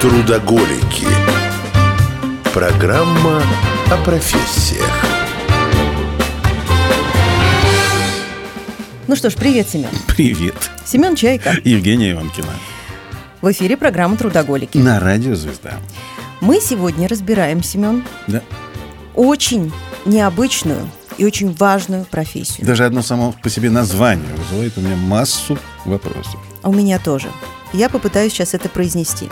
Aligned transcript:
Трудоголики. 0.00 1.06
Программа 2.52 3.42
о 3.90 3.96
профессиях. 4.04 4.90
Ну 9.06 9.16
что 9.16 9.30
ж, 9.30 9.34
привет, 9.34 9.68
Семен. 9.68 9.88
Привет. 10.08 10.54
Семен 10.84 11.16
Чайка. 11.16 11.56
Евгения 11.64 12.12
Иванкина. 12.12 12.52
В 13.40 13.50
эфире 13.52 13.76
программа 13.76 14.16
«Трудоголики». 14.16 14.78
На 14.78 15.00
радио 15.00 15.34
«Звезда». 15.34 15.74
Мы 16.40 16.60
сегодня 16.60 17.08
разбираем, 17.08 17.62
Семен, 17.62 18.04
Да. 18.26 18.42
очень 19.14 19.72
необычную 20.04 20.88
и 21.16 21.24
очень 21.24 21.54
важную 21.54 22.04
профессию. 22.04 22.66
Даже 22.66 22.84
одно 22.84 23.02
само 23.02 23.32
по 23.42 23.48
себе 23.48 23.70
название 23.70 24.34
вызывает 24.34 24.76
у 24.76 24.80
меня 24.82 24.96
массу 24.96 25.58
вопросов. 25.84 26.36
А 26.62 26.68
у 26.68 26.72
меня 26.74 26.98
тоже. 26.98 27.28
Я 27.72 27.88
попытаюсь 27.88 28.32
сейчас 28.32 28.54
это 28.54 28.68
произнести. 28.68 29.28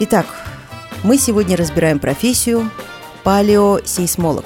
Итак, 0.00 0.26
мы 1.02 1.18
сегодня 1.18 1.56
разбираем 1.56 1.98
профессию 1.98 2.70
палеосейсмолог. 3.22 4.44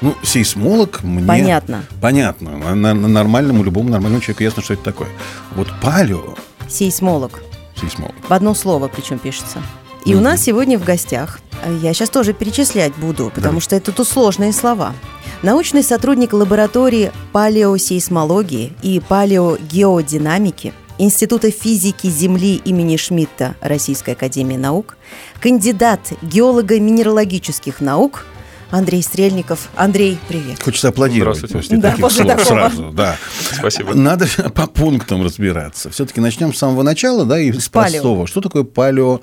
Ну, 0.00 0.14
сейсмолог 0.22 1.02
мне... 1.02 1.26
Понятно. 1.26 1.84
Понятно. 2.00 2.74
На, 2.74 2.94
нормальному, 2.94 3.62
любому 3.62 3.90
нормальному 3.90 4.22
человеку 4.22 4.42
ясно, 4.44 4.62
что 4.62 4.74
это 4.74 4.82
такое. 4.82 5.08
Вот 5.54 5.68
палео 5.82 6.34
Сейсмолог. 6.68 7.40
сейсмолог. 7.78 8.14
В 8.28 8.32
одно 8.32 8.54
слово 8.54 8.88
причем 8.88 9.18
пишется. 9.18 9.58
И 10.06 10.12
у 10.14 10.16
Мгм. 10.16 10.24
нас 10.24 10.40
сегодня 10.40 10.78
в 10.78 10.84
гостях, 10.84 11.40
э, 11.62 11.78
я 11.82 11.92
сейчас 11.92 12.08
тоже 12.08 12.32
перечислять 12.32 12.94
буду, 12.96 13.26
потому 13.26 13.42
Давай. 13.54 13.60
что 13.60 13.76
это 13.76 13.92
тут 13.92 14.08
сложные 14.08 14.54
слова. 14.54 14.94
Научный 15.42 15.82
сотрудник 15.82 16.32
лаборатории 16.32 17.12
палеосейсмологии 17.32 18.72
и 18.82 19.00
палеогеодинамики 19.00 20.72
Института 21.04 21.50
физики 21.50 22.08
Земли 22.08 22.56
имени 22.62 22.96
Шмидта 22.98 23.54
Российской 23.62 24.10
Академии 24.10 24.58
Наук, 24.58 24.98
кандидат 25.40 26.12
геолого-минералогических 26.20 27.80
наук 27.80 28.26
Андрей 28.70 29.02
Стрельников. 29.02 29.70
Андрей, 29.76 30.18
привет. 30.28 30.62
Хочется 30.62 30.88
аплодировать 30.88 31.38
Здравствуйте. 31.38 31.68
после 31.68 31.78
Да, 31.78 31.88
таких 31.90 32.02
после 32.02 32.22
слов 32.24 32.36
такого. 32.36 32.44
сразу. 32.68 32.90
Да. 32.92 33.16
Спасибо. 33.50 33.94
Надо 33.94 34.26
по 34.54 34.66
пунктам 34.66 35.24
разбираться. 35.24 35.88
Все-таки 35.88 36.20
начнем 36.20 36.52
с 36.52 36.58
самого 36.58 36.82
начала, 36.82 37.24
да, 37.24 37.40
и 37.40 37.50
с 37.50 37.70
палео. 37.70 37.92
простого. 37.92 38.26
Что 38.26 38.42
такое 38.42 38.64
палео? 38.64 39.20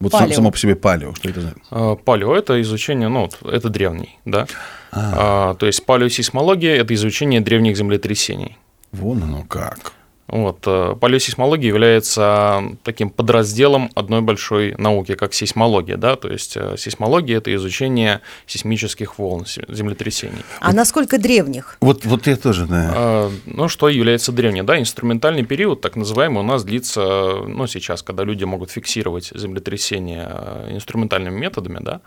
Вот 0.00 0.10
сам- 0.10 0.20
Палео. 0.22 0.34
само 0.36 0.50
по 0.52 0.56
себе 0.58 0.74
палео, 0.74 1.14
что 1.14 1.28
это 1.28 1.40
значит? 1.42 1.58
А, 1.70 1.96
Палео– 1.96 2.34
это 2.36 2.60
изучение, 2.62 3.08
ну, 3.08 3.28
вот, 3.42 3.52
это 3.52 3.68
древний, 3.68 4.18
да? 4.24 4.46
А, 4.90 5.54
то 5.54 5.66
есть 5.66 5.84
палеосейсмология– 5.84 6.74
это 6.80 6.94
изучение 6.94 7.40
древних 7.42 7.76
землетрясений. 7.76 8.56
Вон 8.90 9.22
оно 9.22 9.42
как. 9.44 9.92
Вот, 10.26 10.60
э, 10.66 10.96
палеосейсмология 10.98 11.68
является 11.68 12.62
таким 12.82 13.10
подразделом 13.10 13.90
одной 13.94 14.22
большой 14.22 14.74
науки, 14.78 15.14
как 15.16 15.34
сейсмология, 15.34 15.96
да, 15.98 16.16
то 16.16 16.28
есть 16.28 16.56
э, 16.56 16.76
сейсмология– 16.78 17.36
это 17.38 17.54
изучение 17.54 18.20
сейсмических 18.46 19.18
волн, 19.18 19.44
се- 19.44 19.64
землетрясений. 19.68 20.42
А 20.60 20.72
насколько 20.72 21.18
древних? 21.18 21.76
Вот, 21.80 22.06
вот 22.06 22.26
я 22.26 22.36
тоже, 22.36 22.66
да. 22.66 22.92
А, 22.96 23.30
Ну, 23.46 23.68
что 23.68 23.88
является 23.90 24.32
древним? 24.32 24.64
Да, 24.64 24.78
инструментальный 24.80 25.44
период, 25.44 25.80
так 25.82 25.94
называемый, 25.94 26.40
у 26.40 26.46
нас 26.46 26.64
длится, 26.64 27.02
ну, 27.46 27.66
сейчас, 27.66 28.02
когда 28.02 28.24
люди 28.24 28.44
могут 28.44 28.70
фиксировать 28.70 29.30
землетрясения 29.34 30.26
э, 30.30 30.68
инструментальными 30.74 31.38
методами, 31.38 31.78
да, 31.82 32.00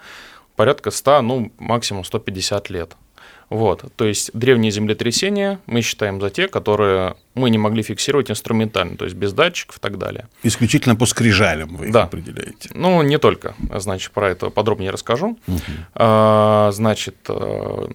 порядка 0.55 0.89
100, 0.89 1.21
ну, 1.21 1.51
максимум 1.59 2.03
150 2.03 2.71
лет. 2.71 2.95
Вот, 3.49 3.85
то 3.95 4.05
есть 4.05 4.31
древние 4.33 4.71
землетрясения 4.71 5.59
мы 5.67 5.81
считаем 5.81 6.19
за 6.19 6.29
те, 6.29 6.47
которые 6.49 7.15
мы 7.33 7.49
не 7.49 7.57
могли 7.57 7.81
фиксировать 7.81 8.29
инструментально, 8.29 8.97
то 8.97 9.05
есть 9.05 9.15
без 9.15 9.31
датчиков 9.31 9.77
и 9.77 9.79
так 9.79 9.97
далее. 9.97 10.27
Исключительно 10.43 10.95
по 10.97 11.05
скрижалям 11.05 11.75
вы 11.77 11.85
их 11.87 11.91
Да. 11.93 12.03
определяете. 12.03 12.69
Ну, 12.73 13.01
не 13.03 13.17
только, 13.17 13.55
значит, 13.75 14.11
про 14.11 14.29
это 14.31 14.49
подробнее 14.49 14.91
расскажу. 14.91 15.37
А, 15.95 16.71
Значит, 16.73 17.15
э, 17.29 17.87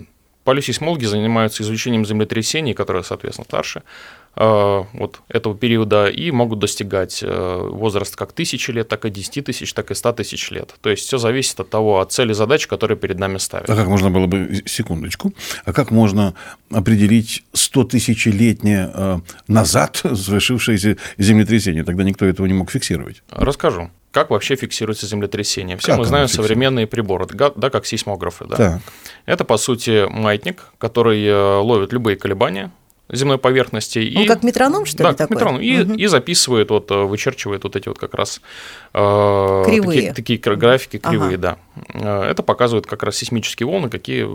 палеосейсмологи 0.45 1.05
занимаются 1.05 1.63
изучением 1.63 2.05
землетрясений, 2.05 2.75
которые, 2.75 3.05
соответственно, 3.05 3.45
старше 3.45 3.83
э, 4.37 4.83
вот 4.93 5.21
этого 5.29 5.57
периода 5.57 6.09
и 6.09 6.31
могут 6.31 6.59
достигать 6.59 7.23
э, 7.23 7.69
возраст 7.71 8.17
как 8.17 8.33
тысячи 8.33 8.71
лет, 8.71 8.89
так 8.89 9.05
и 9.05 9.11
10 9.11 9.45
тысяч, 9.45 9.73
так 9.73 9.91
и 9.91 9.95
100 9.95 10.13
тысяч 10.13 10.51
лет. 10.51 10.75
То 10.81 10.91
есть 10.91 11.07
все 11.07 11.19
зависит 11.19 11.59
от 11.61 11.71
того, 11.71 12.01
от 12.01 12.13
цели 12.13 12.33
задач, 12.33 12.67
которые 12.67 12.99
перед 12.99 13.19
нами 13.19 13.39
ставят. 13.39 13.69
А 13.71 13.77
как 13.77 13.87
можно 13.89 14.11
было 14.11 14.27
бы, 14.27 14.63
секундочку, 14.67 15.33
а 15.65 15.73
как 15.73 15.91
можно 15.91 16.35
определить 16.71 17.45
100 17.53 17.85
тысячелетнее 17.85 18.91
э, 18.93 19.19
назад 19.49 19.97
совершившееся 20.03 20.97
землетрясение? 21.19 21.85
Тогда 21.85 22.05
никто 22.05 22.27
этого 22.27 22.47
не 22.47 22.55
мог 22.55 22.71
фиксировать. 22.71 23.23
Расскажу. 23.31 23.91
Как 24.13 24.31
вообще 24.31 24.57
фиксируется 24.57 25.07
землетрясение? 25.07 25.77
Все 25.79 25.89
Как 25.89 25.99
мы 25.99 26.05
знаем 26.05 26.29
современные 26.29 26.87
приборы, 26.87 27.27
да, 27.27 27.71
как 27.71 27.87
сейсмографы. 27.87 28.45
Да? 28.45 28.57
Так. 28.57 28.81
Это, 29.25 29.45
по 29.45 29.57
сути, 29.57 30.07
маятник, 30.09 30.65
который 30.79 31.25
э, 31.25 31.57
ловит 31.57 31.93
любые 31.93 32.17
колебания 32.17 32.71
земной 33.11 33.39
поверхности. 33.39 33.99
Он 34.17 34.23
и... 34.23 34.27
как 34.27 34.43
метроном, 34.43 34.85
что 34.87 34.99
да, 34.99 35.11
ли, 35.11 35.17
как 35.17 35.29
такой? 35.29 35.37
метроном. 35.37 35.61
И, 35.61 35.79
Мгм. 35.79 35.95
и 35.95 36.07
записывает, 36.07 36.71
вот, 36.71 36.91
э, 36.91 36.95
вычерчивает 36.95 37.65
вот 37.65 37.75
эти 37.77 37.89
вот 37.89 37.99
как 37.99 38.15
раз 38.15 38.41
э, 38.95 39.63
Кривые. 39.67 40.13
Такие, 40.13 40.39
такие 40.39 40.57
графики 40.57 41.01
Ага. 41.03 41.11
кривые, 41.11 41.37
да. 41.37 41.57
Э, 41.95 42.23
Это 42.23 42.43
показывает 42.43 42.87
как 42.87 43.03
раз 43.03 43.17
сейсмические 43.17 43.67
волны, 43.67 43.89
какие 43.91 44.29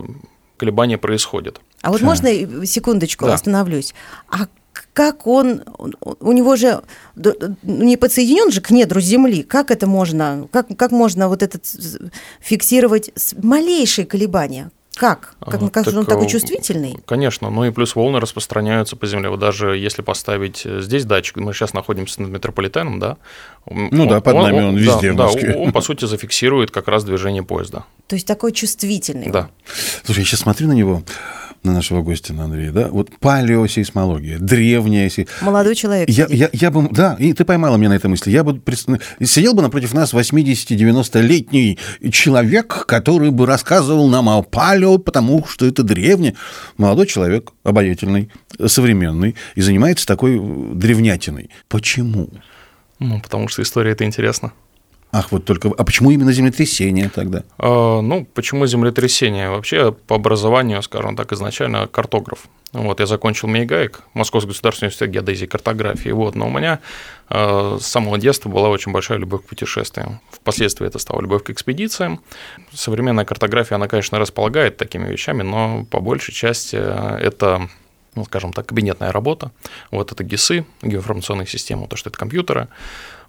колебания 0.56 0.98
происходят. 0.98 1.60
А 1.82 1.90
вот 1.90 2.02
можно 2.02 2.28
э, 2.28 2.66
секундочку 2.66 3.26
Да. 3.26 3.34
остановлюсь? 3.34 3.94
А 4.28 4.46
как 4.98 5.28
он, 5.28 5.62
он- 5.78 5.94
у 6.00 6.32
него 6.32 6.56
же 6.56 6.80
не 7.62 7.96
подсоединен 7.96 8.50
же 8.50 8.60
к 8.60 8.70
недру 8.72 9.00
Земли, 9.00 9.44
как 9.44 9.70
это 9.70 9.86
можно, 9.86 10.48
как, 10.50 10.76
как 10.76 10.90
можно 10.90 11.28
вот 11.28 11.44
этот 11.44 11.62
фиксировать 12.40 13.12
малейшие 13.40 14.06
колебания? 14.06 14.72
Как? 14.96 15.36
Как, 15.38 15.62
А, 15.62 15.68
как 15.68 15.84
же 15.88 15.96
он 16.00 16.04
так, 16.04 16.14
такой 16.14 16.26
э, 16.26 16.28
чувствительный? 16.28 16.98
Конечно, 17.06 17.48
ну 17.48 17.64
и 17.64 17.70
плюс 17.70 17.94
волны 17.94 18.18
распространяются 18.18 18.96
по 18.96 19.06
земле. 19.06 19.28
Вот 19.28 19.38
даже 19.38 19.76
если 19.76 20.02
поставить 20.02 20.66
э, 20.66 20.80
здесь 20.80 21.04
датчик, 21.04 21.36
мы 21.36 21.52
сейчас 21.52 21.74
находимся 21.74 22.20
над 22.22 22.32
метрополитеном, 22.32 22.98
да? 22.98 23.18
Ну 23.70 24.08
да, 24.08 24.20
под 24.20 24.34
нами 24.34 24.60
он 24.64 24.76
везде 24.76 25.12
в 25.12 25.16
да, 25.16 25.26
Москве. 25.26 25.54
он, 25.54 25.70
по 25.70 25.80
сути, 25.88 26.06
зафиксирует 26.06 26.72
как 26.72 26.88
раз 26.88 27.04
движение 27.04 27.44
поезда. 27.44 27.84
То 28.08 28.16
есть 28.16 28.26
такой 28.26 28.52
чувствительный. 28.52 29.30
Да. 29.30 29.50
Слушай, 30.04 30.20
я 30.20 30.24
сейчас 30.24 30.40
смотрю 30.40 30.66
на 30.68 30.72
него, 30.72 31.02
на 31.62 31.72
нашего 31.74 32.02
гостя, 32.02 32.32
на 32.32 32.44
Андрея, 32.44 32.72
да, 32.72 32.88
вот 32.88 33.10
палеосейсмология, 33.18 34.38
древняя 34.38 35.10
сей- 35.10 35.28
Молодой 35.42 35.74
человек. 35.74 36.08
Я, 36.08 36.26
я, 36.30 36.48
я 36.52 36.70
бы, 36.70 36.88
да, 36.90 37.16
и 37.18 37.32
ты 37.34 37.44
поймала 37.44 37.76
меня 37.76 37.90
на 37.90 37.94
этой 37.94 38.06
мысли. 38.08 38.30
Я 38.30 38.44
бы 38.44 38.54
пред- 38.58 38.86
сидел 39.24 39.52
бы 39.54 39.60
напротив 39.62 39.92
нас 39.92 40.14
80-90-летний 40.14 41.78
человек, 42.10 42.86
который 42.86 43.30
бы 43.30 43.44
рассказывал 43.46 44.08
нам 44.08 44.28
о 44.28 44.42
палео, 44.42 44.98
потому 44.98 45.44
что 45.46 45.66
это 45.66 45.82
древнее. 45.82 46.34
Молодой 46.76 47.06
человек, 47.06 47.52
обаятельный, 47.64 48.30
современный, 48.66 49.34
и 49.54 49.60
занимается 49.60 50.06
такой 50.06 50.38
э, 50.38 50.74
древнятиной. 50.74 51.50
Почему? 51.68 52.30
Ну, 53.00 53.20
потому 53.20 53.48
что 53.48 53.62
история 53.62 53.92
это 53.92 54.04
интересно. 54.04 54.52
Ах, 55.10 55.32
вот 55.32 55.44
только... 55.44 55.70
А 55.76 55.84
почему 55.84 56.10
именно 56.10 56.32
землетрясение 56.32 57.08
тогда? 57.08 57.42
А, 57.58 58.00
Ну, 58.00 58.26
почему 58.34 58.66
землетрясение? 58.66 59.50
Вообще, 59.50 59.92
по 59.92 60.16
образованию, 60.16 60.82
скажем 60.82 61.16
так, 61.16 61.32
изначально 61.32 61.86
картограф. 61.86 62.40
Вот, 62.72 63.00
я 63.00 63.06
закончил 63.06 63.48
МЕГАИК, 63.48 64.02
Московский 64.12 64.48
государственный 64.48 64.88
университет 64.88 65.10
геодезии 65.10 65.44
и 65.44 65.48
картографии. 65.48 66.10
Вот, 66.10 66.34
но 66.34 66.48
у 66.48 66.50
меня 66.50 66.80
э, 67.30 67.78
с 67.80 67.86
самого 67.86 68.18
детства 68.18 68.50
была 68.50 68.68
очень 68.68 68.92
большая 68.92 69.16
любовь 69.16 69.44
к 69.44 69.46
путешествиям. 69.46 70.20
Впоследствии 70.30 70.86
это 70.86 70.98
стало 70.98 71.22
любовь 71.22 71.44
к 71.44 71.50
экспедициям. 71.50 72.20
Современная 72.74 73.24
картография, 73.24 73.76
она, 73.76 73.88
конечно, 73.88 74.18
располагает 74.18 74.76
такими 74.76 75.10
вещами, 75.10 75.42
но 75.42 75.86
по 75.90 76.00
большей 76.00 76.34
части 76.34 76.76
э, 76.78 77.18
это 77.22 77.70
ну, 78.14 78.24
скажем 78.24 78.52
так, 78.52 78.66
кабинетная 78.66 79.12
работа. 79.12 79.52
Вот 79.92 80.10
это 80.10 80.24
ГИСы, 80.24 80.66
геоинформационные 80.82 81.46
системы, 81.46 81.86
то, 81.86 81.96
что 81.96 82.10
это 82.10 82.18
компьютеры. 82.18 82.66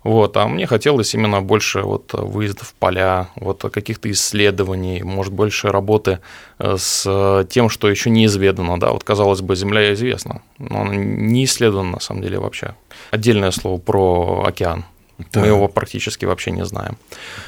Вот, 0.03 0.37
а 0.37 0.47
мне 0.47 0.65
хотелось 0.65 1.13
именно 1.13 1.41
больше 1.41 1.81
вот 1.81 2.13
выездов 2.13 2.69
в 2.69 2.73
поля, 2.73 3.27
вот 3.35 3.61
каких-то 3.61 4.09
исследований, 4.09 5.03
может, 5.03 5.33
больше 5.33 5.67
работы 5.69 6.19
э, 6.57 6.77
с 6.77 7.45
тем, 7.49 7.69
что 7.69 7.89
еще 7.89 8.09
неизведано, 8.09 8.79
да, 8.79 8.91
вот 8.91 9.03
казалось 9.03 9.41
бы, 9.41 9.55
Земля 9.57 9.93
известна, 9.93 10.41
но 10.57 10.81
она 10.81 10.95
не 10.95 11.43
исследована 11.43 11.91
на 11.91 11.99
самом 11.99 12.21
деле 12.21 12.39
вообще. 12.39 12.75
Отдельное 13.11 13.51
слово 13.51 13.77
про 13.77 14.45
океан. 14.47 14.85
Да. 15.33 15.41
Мы 15.41 15.47
его 15.47 15.67
практически 15.67 16.23
вообще 16.23 16.51
не 16.51 16.63
знаем. 16.65 16.97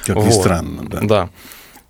Как 0.06 0.18
ни 0.18 0.22
Вот. 0.22 0.34
странно, 0.34 0.84
да. 0.84 1.00
Да. 1.02 1.30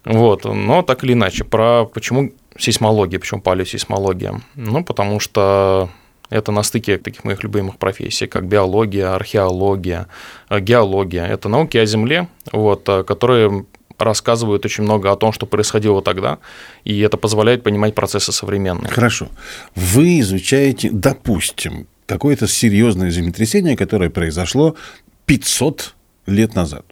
Вот, 0.06 0.46
но 0.46 0.84
так 0.84 1.04
или 1.04 1.14
иначе, 1.14 1.44
про 1.44 1.86
почему 1.86 2.32
сейсмология, 2.58 3.20
почему 3.20 3.42
палеосейсмология? 3.42 4.42
Ну, 4.56 4.84
потому 4.84 5.20
что 5.20 5.90
это 6.32 6.52
на 6.52 6.64
стыке 6.64 6.98
таких 6.98 7.24
моих 7.24 7.44
любимых 7.44 7.78
профессий, 7.78 8.26
как 8.28 8.48
биология, 8.48 9.14
археология, 9.14 10.08
э, 10.50 10.60
геология. 10.60 11.26
Это 11.28 11.50
науки 11.50 11.78
о 11.78 11.86
Земле, 11.86 12.28
вот, 12.52 12.90
э, 12.90 13.04
которые 13.04 13.66
рассказывают 14.00 14.66
очень 14.66 14.84
много 14.84 15.12
о 15.12 15.16
том, 15.16 15.32
что 15.34 15.46
происходило 15.46 16.02
тогда, 16.02 16.40
и 16.86 17.00
это 17.02 17.18
позволяет 17.18 17.62
понимать 17.64 17.94
процессы 17.94 18.32
современные. 18.32 18.90
Хорошо. 18.92 19.28
Вы 19.76 20.20
изучаете, 20.22 20.90
допустим, 20.92 21.86
какое-то 22.08 22.48
серьезное 22.48 23.12
землетрясение, 23.12 23.78
которое 23.78 24.10
произошло 24.10 24.76
500 25.26 25.94
лет 26.28 26.56
назад. 26.56 26.86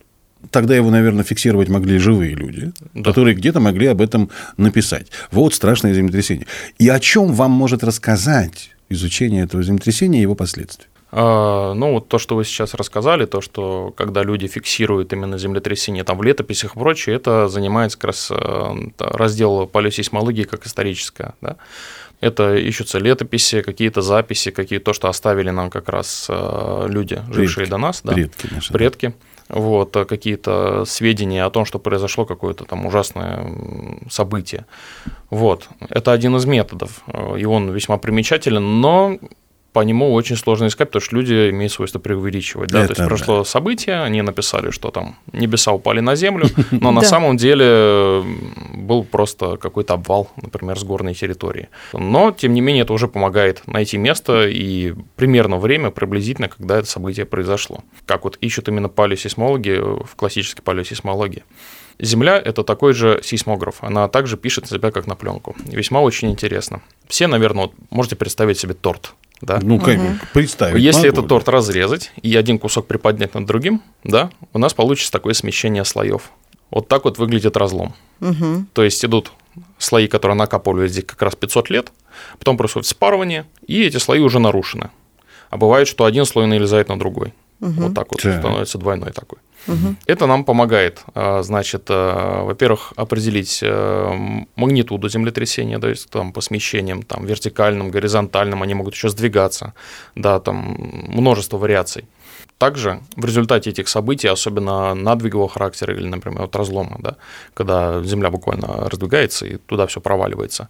тогда 0.52 0.74
его, 0.74 0.90
наверное, 0.90 1.26
фиксировать 1.26 1.68
могли 1.68 1.98
живые 1.98 2.34
люди, 2.34 2.72
Да. 2.94 3.04
которые 3.12 3.36
где-то 3.36 3.60
могли 3.60 3.88
об 3.88 4.00
этом 4.02 4.30
написать. 4.56 5.08
Вот 5.32 5.54
страшное 5.54 5.94
землетрясение. 5.94 6.48
И 6.78 6.88
о 6.88 6.98
чем 7.02 7.34
вам 7.34 7.52
может 7.52 7.84
рассказать 7.84 8.72
изучение 8.90 9.44
этого 9.44 9.64
землетрясения 9.64 10.20
и 10.20 10.24
его 10.24 10.36
последствий? 10.36 10.88
А, 11.12 11.74
Ну, 11.74 11.94
вот 11.94 12.08
то, 12.08 12.20
что 12.20 12.36
вы 12.36 12.46
сейчас 12.46 12.74
рассказали, 12.74 13.26
то, 13.26 13.42
что 13.42 13.94
когда 13.98 14.24
люди 14.24 14.48
фиксируют 14.48 15.12
именно 15.14 15.38
землетрясения 15.38 16.04
там 16.04 16.18
в 16.18 16.24
летописях 16.24 16.76
и 16.76 16.80
прочее, 16.80 17.16
это 17.16 17.48
занимается 17.48 17.98
как 17.98 18.06
раз 18.06 18.32
э, 18.32 18.74
раздел 19.00 19.66
палеосейсмологии 19.68 20.44
как 20.44 20.66
историческая. 20.66 21.34
Да? 21.42 21.58
Это 22.22 22.56
ищутся 22.56 23.00
летописи, 23.00 23.62
какие-то 23.62 24.02
записи, 24.02 24.52
какие 24.52 24.80
то, 24.80 24.94
что 24.94 25.08
оставили 25.08 25.52
нам 25.52 25.70
как 25.70 25.90
раз 25.90 26.28
э, 26.30 26.88
люди, 26.90 27.22
жившие 27.30 27.66
Предки. 27.66 27.70
до 27.70 27.78
нас. 27.78 28.02
Да? 28.04 28.14
Предки 28.14 28.48
наши. 28.54 28.74
предки, 28.74 29.14
вот, 29.48 29.96
а 29.96 30.06
какие-то 30.06 30.84
сведения 30.86 31.46
о 31.46 31.50
том, 31.50 31.66
что 31.66 31.80
произошло 31.80 32.26
какое-то 32.26 32.66
там 32.66 32.86
ужасное 32.86 33.46
событие. 34.10 34.66
Вот, 35.30 35.70
это 35.90 36.12
один 36.12 36.36
из 36.36 36.46
методов, 36.46 37.02
э, 37.08 37.40
и 37.40 37.46
он 37.46 37.72
весьма 37.72 37.98
примечателен, 37.98 38.82
но 38.82 39.18
по 39.74 39.82
нему 39.82 40.14
очень 40.14 40.36
сложно 40.36 40.68
искать, 40.68 40.90
потому 40.90 41.02
что 41.02 41.16
люди 41.16 41.50
имеют 41.50 41.72
свойство 41.72 42.00
преувеличивать. 42.00 42.70
Да? 42.70 42.80
То 42.80 42.94
Это 42.94 43.02
есть 43.02 43.10
прошло 43.10 43.44
событие, 43.44 44.02
они 44.02 44.22
написали, 44.22 44.72
что 44.72 44.92
там 44.92 45.16
небеса 45.32 45.72
упали 45.72 46.00
на 46.00 46.16
землю, 46.16 46.48
но 46.72 46.92
на 46.92 47.02
самом 47.02 47.38
деле 47.38 48.24
был 48.74 49.04
просто 49.04 49.58
какой-то 49.58 49.94
обвал, 49.94 50.30
например, 50.42 50.78
с 50.80 50.84
горной 50.84 51.14
территории. 51.14 51.70
Но, 51.94 52.32
тем 52.32 52.54
не 52.54 52.62
менее, 52.62 52.84
это 52.84 52.94
уже 52.94 53.08
помогает 53.08 53.62
найти 53.68 53.98
место 53.98 54.48
и 54.48 54.94
примерно 55.16 55.58
время 55.58 55.92
приблизительно, 55.92 56.50
когда 56.50 56.78
это 56.78 56.88
событие 56.88 57.26
произошло. 57.26 57.84
Как 58.06 58.24
вот 58.24 58.38
ищут 58.42 58.68
именно 58.68 58.90
палеосейсмологи 58.90 59.80
в 59.80 60.16
классической 60.16 60.62
палеосейсмологии. 60.62 61.44
Земля– 62.02 62.42
это 62.46 62.64
такой 62.64 62.94
же 62.94 63.20
сейсмограф. 63.24 63.84
Она 63.84 64.08
также 64.08 64.38
пишет 64.38 64.68
себя 64.68 64.90
как 64.90 65.06
на 65.06 65.16
пленку. 65.16 65.56
Весьма 65.66 66.00
очень 66.00 66.32
интересно. 66.32 66.82
Все, 67.08 67.28
наверное, 67.28 67.66
вот 67.66 67.74
можете 67.90 68.16
представить 68.16 68.58
себе 68.58 68.74
торт. 68.74 69.14
Да? 69.42 69.60
Ну, 69.62 69.80
как 69.80 70.00
представить 70.34 70.82
Если 70.82 71.08
могу, 71.08 71.14
этот 71.14 71.24
да. 71.26 71.30
торт 71.30 71.50
разрезать 71.50 72.12
и 72.22 72.36
один 72.36 72.60
кусок 72.60 72.88
приподнять 72.88 73.34
над 73.34 73.46
другим, 73.46 73.82
да, 74.04 74.32
у 74.54 74.60
нас 74.60 74.74
получится 74.74 75.12
такое 75.12 75.34
смещение 75.34 75.86
слоев. 75.86 76.32
Вот 76.72 76.88
так 76.88 77.06
вот 77.06 77.18
выглядит 77.18 77.58
разлом. 77.58 77.96
Мгм. 78.20 78.68
То 78.74 78.84
есть 78.84 79.04
идут 79.04 79.32
слои, 79.78 80.08
которые 80.08 80.36
накапливались 80.36 80.92
здесь 80.92 81.06
как 81.06 81.22
раз 81.22 81.36
500 81.36 81.70
лет, 81.70 81.92
потом 82.38 82.58
происходит 82.58 82.88
спарывание, 82.88 83.46
и 83.66 83.84
эти 83.84 83.98
слои 83.98 84.20
уже 84.20 84.40
нарушены. 84.40 84.90
А 85.50 85.58
бывает, 85.58 85.88
что 85.88 86.06
один 86.06 86.26
слой 86.26 86.46
налезает 86.46 86.90
на 86.90 87.00
другой. 87.00 87.34
Вот 87.60 87.94
так 87.94 88.12
вот 88.12 88.22
Так. 88.22 88.40
становится 88.40 88.78
двойной 88.78 89.12
такой. 89.12 89.40
Это 90.08 90.26
нам 90.26 90.46
помогает, 90.46 91.04
а, 91.14 91.44
значит, 91.44 91.84
а, 91.90 92.44
во-первых, 92.44 92.94
определить 92.96 93.60
э, 93.62 94.44
магнитуду 94.56 95.10
землетрясения, 95.10 95.80
то 95.80 95.90
есть 95.90 96.10
там 96.10 96.32
по 96.32 96.42
смещениям, 96.42 97.04
там 97.04 97.26
вертикальным, 97.26 97.92
горизонтальным, 97.92 98.64
они 98.64 98.74
могут 98.74 98.94
еще 98.94 99.10
сдвигаться, 99.10 99.74
да, 100.16 100.40
там 100.40 100.76
множество 101.10 101.58
вариаций. 101.58 102.06
Также 102.58 103.00
в 103.16 103.26
результате 103.26 103.70
этих 103.70 103.88
событий, 103.90 104.28
особенно 104.28 104.94
надвигового 104.94 105.50
характера 105.50 105.94
или, 105.94 106.08
например, 106.08 106.42
вот 106.42 106.56
разлома, 106.56 106.98
да, 107.00 107.16
когда 107.54 108.02
Земля 108.04 108.30
буквально 108.30 108.90
раздвигается 108.90 109.46
и 109.46 109.58
туда 109.58 109.86
все 109.88 110.00
проваливается, 110.02 110.68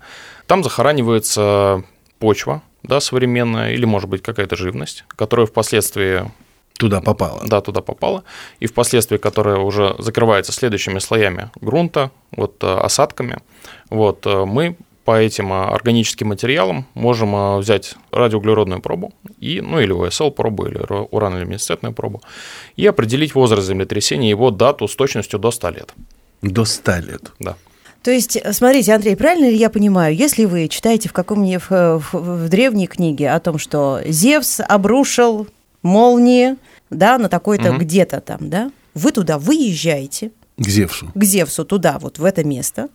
там 0.47 0.63
захоранивается 0.63 1.83
почва, 2.19 2.61
да, 2.83 2.99
современная, 2.99 3.71
или, 3.73 3.85
может 3.85 4.09
быть, 4.09 4.21
какая-то 4.21 4.55
живность, 4.55 5.03
которая 5.15 5.45
впоследствии 5.45 6.29
Туда 6.79 7.01
попало. 7.01 7.41
да, 7.45 7.59
туда 7.59 7.81
попала, 7.81 8.23
и 8.61 8.65
впоследствии, 8.65 9.17
которая 9.17 9.57
уже 9.57 9.95
закрывается 9.99 10.53
следующими 10.53 10.99
слоями 10.99 11.51
грунта, 11.59 12.09
вот 12.31 12.63
э, 12.63 12.73
осадками, 12.73 13.39
вот 13.89 14.25
э, 14.25 14.45
мы 14.45 14.77
по 15.03 15.19
этим 15.19 15.51
э, 15.51 15.65
органическим 15.65 16.29
материалам 16.29 16.85
можем 16.93 17.57
взять 17.59 17.95
радиоуглеродную 18.11 18.81
пробу, 18.81 19.11
и, 19.41 19.59
ну 19.59 19.81
или 19.81 19.91
ОСЛ 19.91 20.31
пробу, 20.31 20.67
или 20.67 20.77
урано-люминесцентную 21.11 21.91
пробу, 21.93 22.21
и 22.77 22.87
определить 22.87 23.35
возраст 23.35 23.67
землетрясения, 23.67 24.29
его 24.29 24.49
дату 24.49 24.87
с 24.87 24.95
точностью 24.95 25.37
до 25.37 25.51
100 25.51 25.69
лет. 25.71 25.93
До 26.41 26.63
100 26.63 26.91
лет. 26.99 27.31
Да. 27.39 27.57
То 28.03 28.11
есть, 28.11 28.37
смотрите, 28.53 28.93
Андрей, 28.93 29.17
правильно 29.17 29.49
ли 29.49 29.57
я 29.57 29.69
понимаю, 29.69 30.15
если 30.15 30.45
вы 30.45 30.69
читаете 30.69 31.09
в 31.09 31.13
каком-нибудь 31.13 31.61
в, 31.69 31.99
в- 31.99 32.45
в 32.45 32.47
древней 32.47 32.87
книге 32.87 33.31
о 33.31 33.39
том, 33.41 33.57
что 33.57 33.99
Зевс 34.05 34.61
обрушил 34.61 35.47
молнии, 35.83 36.55
да, 36.89 37.17
на 37.17 37.29
такой-то 37.29 37.71
Мгм. 37.71 37.79
где-то 37.81 38.21
там, 38.21 38.49
да, 38.49 38.71
вы 38.93 39.11
туда 39.11 39.37
выезжаете, 39.37 40.31
К 40.57 40.67
Зевсу. 40.67 41.11
к 41.13 41.23
Зевсу 41.23 41.63
туда, 41.65 41.97
вот 41.99 42.19
в 42.19 42.25
это 42.25 42.43
место, 42.43 42.89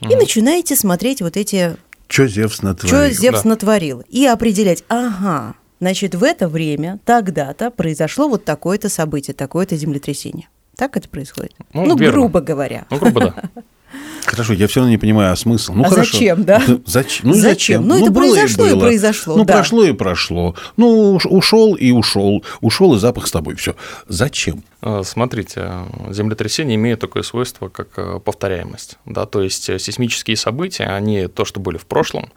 и 0.00 0.14
начинаете 0.14 0.76
смотреть 0.76 1.20
вот 1.22 1.36
эти, 1.36 1.76
Что 2.08 2.26
Зевс 2.26 2.54
что 2.54 2.64
натворил? 2.66 3.10
Зевс 3.12 3.42
да. 3.42 3.48
натворил, 3.48 4.02
и 4.08 4.24
определять, 4.26 4.84
ага, 4.88 5.54
значит, 5.80 6.14
в 6.14 6.22
это 6.22 6.48
время, 6.48 6.98
тогда-то 7.04 7.70
произошло 7.70 8.28
вот 8.28 8.44
такое-то 8.44 8.88
событие, 8.88 9.34
такое-то 9.34 9.76
землетрясение. 9.76 10.48
Так 10.76 10.96
это 10.96 11.08
происходит? 11.08 11.54
Ну, 11.72 11.86
Ну, 11.86 11.96
верно. 11.96 12.12
грубо 12.12 12.40
говоря. 12.40 12.86
Ну, 12.90 12.98
грубо 12.98 13.20
да. 13.20 13.34
Хорошо, 14.26 14.52
я 14.52 14.68
все 14.68 14.80
равно 14.80 14.90
не 14.90 14.98
понимаю, 14.98 15.32
а 15.32 15.36
смысл? 15.36 15.72
Ну, 15.72 15.84
А 15.84 15.88
хорошо. 15.88 16.12
зачем, 16.12 16.44
да? 16.44 16.62
Зачем? 16.84 17.28
Ну, 17.28 17.34
и 17.34 17.38
Зачем? 17.40 17.50
зачем? 17.50 17.88
Ну, 17.88 17.96
это 18.02 18.10
было 18.10 18.24
произошло 18.34 18.66
и 18.66 18.70
было. 18.72 18.80
произошло, 18.80 19.36
Ну, 19.36 19.44
да. 19.44 19.54
прошло 19.54 19.84
и 19.84 19.92
прошло. 19.92 20.54
Ну, 20.76 21.16
уш- 21.16 21.26
ушел 21.26 21.74
и 21.74 21.90
ушел. 21.90 22.44
Ушел 22.60 22.94
и 22.94 22.98
запах 22.98 23.26
с 23.26 23.30
тобой. 23.30 23.54
Все. 23.56 23.74
Зачем? 24.06 24.62
Э, 24.82 25.02
Смотрите, 25.04 25.70
землетрясения 26.10 26.74
имеют 26.74 27.00
такое 27.00 27.22
свойство, 27.22 27.68
как 27.68 27.88
э, 27.96 28.20
повторяемость. 28.22 28.98
Да? 29.06 29.24
То 29.24 29.42
есть 29.42 29.68
э, 29.70 29.78
сейсмические 29.78 30.36
события, 30.36 30.84
они 30.84 31.26
то, 31.28 31.44
что 31.46 31.58
были 31.60 31.78
в 31.78 31.86
прошлом, 31.86 32.30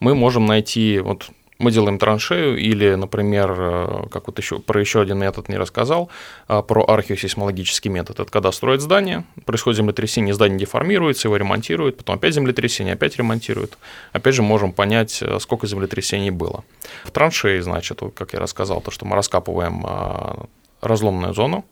мы 0.00 0.14
можем 0.16 0.46
найти, 0.46 0.98
вот 0.98 1.28
мы 1.58 1.70
делаем 1.70 1.98
траншею 1.98 2.56
или, 2.58 2.94
например, 2.94 3.54
э, 3.56 4.02
как 4.10 4.26
вот 4.26 4.38
еще 4.38 4.58
про 4.58 4.80
еще 4.80 5.00
один 5.00 5.18
метод 5.18 5.48
не 5.48 5.56
рассказал, 5.56 6.10
а, 6.48 6.62
про 6.62 6.84
археосейсмологический 6.84 7.90
метод. 7.90 8.20
Это 8.20 8.30
когда 8.30 8.52
строят 8.52 8.82
здание, 8.82 9.24
происходит 9.46 9.78
землетрясение, 9.78 10.34
здание 10.34 10.58
деформируется, 10.58 11.28
его 11.28 11.36
ремонтируют, 11.36 11.96
потом 11.96 12.16
опять 12.16 12.34
землетрясение, 12.34 12.94
опять 12.94 13.16
ремонтируют. 13.16 13.78
Опять 14.12 14.34
же 14.34 14.42
можем 14.42 14.72
понять, 14.72 15.22
э, 15.22 15.38
сколько 15.40 15.66
землетрясений 15.66 16.30
было. 16.30 16.64
В 17.04 17.10
траншеи, 17.10 17.60
значит, 17.60 18.00
как 18.14 18.34
я 18.34 18.40
рассказал, 18.40 18.80
то, 18.80 18.90
что 18.90 19.06
мы 19.06 19.16
раскапываем 19.16 19.82
а, 19.86 20.46
разломную 20.82 21.32
зону, 21.34 21.64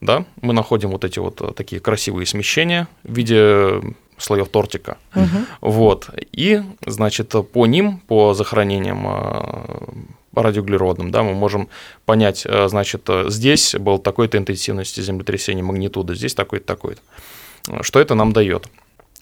да, 0.00 0.24
мы 0.40 0.52
находим 0.52 0.90
вот 0.90 1.04
эти 1.04 1.18
вот 1.18 1.40
э, 1.40 1.52
такие 1.54 1.80
красивые 1.80 2.26
смещения 2.26 2.88
в 3.02 3.14
виде 3.14 3.80
слоев 4.18 4.48
тортика. 4.48 4.98
Вот. 5.60 6.10
И, 6.32 6.62
значит, 6.86 7.34
по 7.52 7.66
ним, 7.66 7.98
по 8.06 8.34
захоронениям 8.34 9.06
э, 9.06 10.40
радиоуглеродным, 10.40 11.10
да, 11.10 11.22
мы 11.22 11.34
можем 11.34 11.68
понять, 12.04 12.44
э, 12.46 12.68
значит, 12.68 13.08
здесь 13.26 13.74
был 13.74 13.98
такой-то 13.98 14.38
интенсивности 14.38 15.00
землетрясения, 15.00 15.62
магнитуда, 15.62 16.14
здесь 16.14 16.34
такой-то, 16.34 16.66
такой-то. 16.66 17.00
Что 17.82 18.00
это 18.00 18.14
нам 18.14 18.32
дает? 18.32 18.68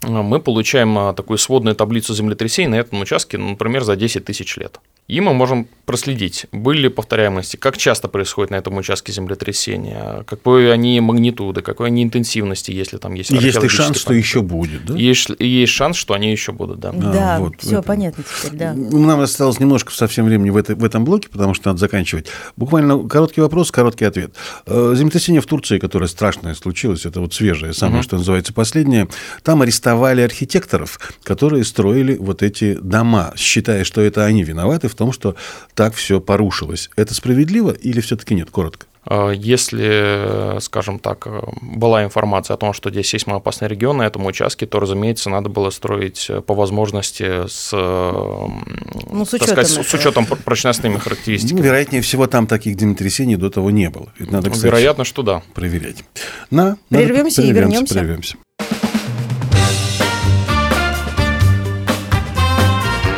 Мы 0.03 0.41
получаем 0.41 0.99
э, 0.99 1.15
такую 1.15 1.39
сводную 1.39 1.75
таблицу 1.75 2.15
землетрясений 2.15 2.69
на 2.69 2.75
этом 2.77 3.01
участке, 3.01 3.39
например, 3.39 3.83
за 3.85 3.97
10 3.97 4.25
тысяч 4.25 4.57
лет. 4.57 4.79
И 5.09 5.21
мы 5.21 5.33
можем 5.35 5.69
проследить, 5.85 6.47
были 6.51 6.83
ли 6.83 6.89
повторяемости, 6.89 7.57
как 7.57 7.77
часто 7.79 8.09
происходит 8.09 8.51
на 8.51 8.57
этом 8.57 8.77
участке 8.77 9.13
землетрясения, 9.13 10.25
какой 10.27 10.73
они 10.73 11.01
магнитуды, 11.01 11.63
какой 11.63 11.87
они 11.87 12.03
интенсивности, 12.03 12.73
если 12.73 12.97
там 12.97 13.15
есть 13.15 13.31
Есть 13.31 13.63
ли 13.63 13.69
шанс, 13.69 13.97
что 13.99 14.13
еще 14.13 14.43
будет? 14.43 14.85
Да? 14.85 14.95
Есть, 14.97 15.29
есть 15.39 15.73
шанс, 15.73 15.97
что 15.97 16.15
они 16.15 16.33
еще 16.33 16.51
будут, 16.51 16.81
да. 16.81 16.91
Да, 16.91 17.39
вот, 17.39 17.55
все 17.61 17.79
это- 17.79 17.83
понятно 17.83 18.25
теперь, 18.25 18.59
да. 18.59 18.75
Нам 18.75 19.21
осталось 19.21 19.61
немножко 19.61 19.93
совсем 19.93 20.25
времени 20.27 20.51
в, 20.51 20.57
этой- 20.57 20.75
в 20.75 20.85
этом 20.85 21.05
блоке, 21.05 21.29
потому 21.29 21.55
что 21.55 21.69
надо 21.69 21.79
заканчивать. 21.79 22.27
Буквально 22.57 23.07
короткий 23.09 23.41
вопрос, 23.41 23.71
короткий 23.71 24.07
ответ. 24.07 24.35
Э, 24.67 24.93
Землетрясение 24.97 25.41
в 25.41 25.47
Турции, 25.47 25.79
которое 25.79 26.09
страшное 26.09 26.55
случилось, 26.55 27.07
это 27.07 27.21
вот 27.21 27.33
свежее, 27.33 27.73
самое, 27.75 28.03
что 28.03 28.17
называется, 28.17 28.53
последнее, 28.53 29.07
там 29.45 29.63
арестовали 29.63 30.23
архитекторов, 30.23 30.99
которые 31.23 31.65
строили 31.65 32.17
вот 32.17 32.43
эти 32.43 32.75
дома, 32.75 33.33
считая, 33.37 33.85
что 33.85 34.01
это 34.01 34.25
они 34.25 34.43
виноваты 34.43 34.89
в 34.89 34.96
том, 34.97 35.13
что 35.13 35.37
так 35.75 35.95
все 35.95 36.21
порушилось. 36.21 36.91
Это 36.97 37.15
справедливо 37.15 37.71
или 37.71 38.01
все-таки 38.01 38.35
нет? 38.35 38.51
Коротко. 38.51 38.87
А 39.09 39.31
Если, 39.31 40.59
скажем 40.61 40.99
так, 40.99 41.29
была 41.63 42.03
информация 42.03 42.55
о 42.55 42.57
том, 42.57 42.73
что 42.73 42.91
здесь 42.91 43.07
сейсмоопасный 43.09 43.69
регион 43.69 43.99
на 43.99 44.03
этом 44.03 44.27
участке, 44.27 44.67
то, 44.67 44.81
разумеется, 44.81 45.31
надо 45.31 45.49
было 45.49 45.71
строить 45.71 46.29
по 46.47 46.55
возможности 46.55 47.47
с, 47.47 47.71
Ну, 47.73 49.25
с 49.25 49.33
учетом 49.33 49.65
сказать, 49.65 49.69
с- 49.87 49.95
учетом 49.95 50.27
прочностными 50.27 50.95
Ну, 50.95 50.99
характеристиками. 51.01 51.61
вероятнее 51.61 52.03
всего, 52.03 52.27
там 52.27 52.49
таких 52.49 52.81
землетрясений 52.81 53.37
до 53.37 53.49
того 53.49 53.71
не 53.71 53.91
было. 53.91 54.09
Это 54.19 54.33
надо, 54.33 54.51
кстати, 54.51 54.67
Вероятно, 54.67 55.05
что 55.05 55.23
да. 55.23 55.43
проверять. 55.55 56.03
На, 56.51 56.77
надо- 56.91 57.05
Прервемся 57.05 57.43
и 57.43 57.53
вернемся. 57.53 57.95
Прервемся. 57.95 58.37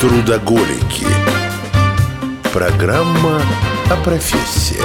Трудоголики. 0.01 1.07
Программа 2.59 3.41
о 3.89 3.97
профессиях. 4.03 4.85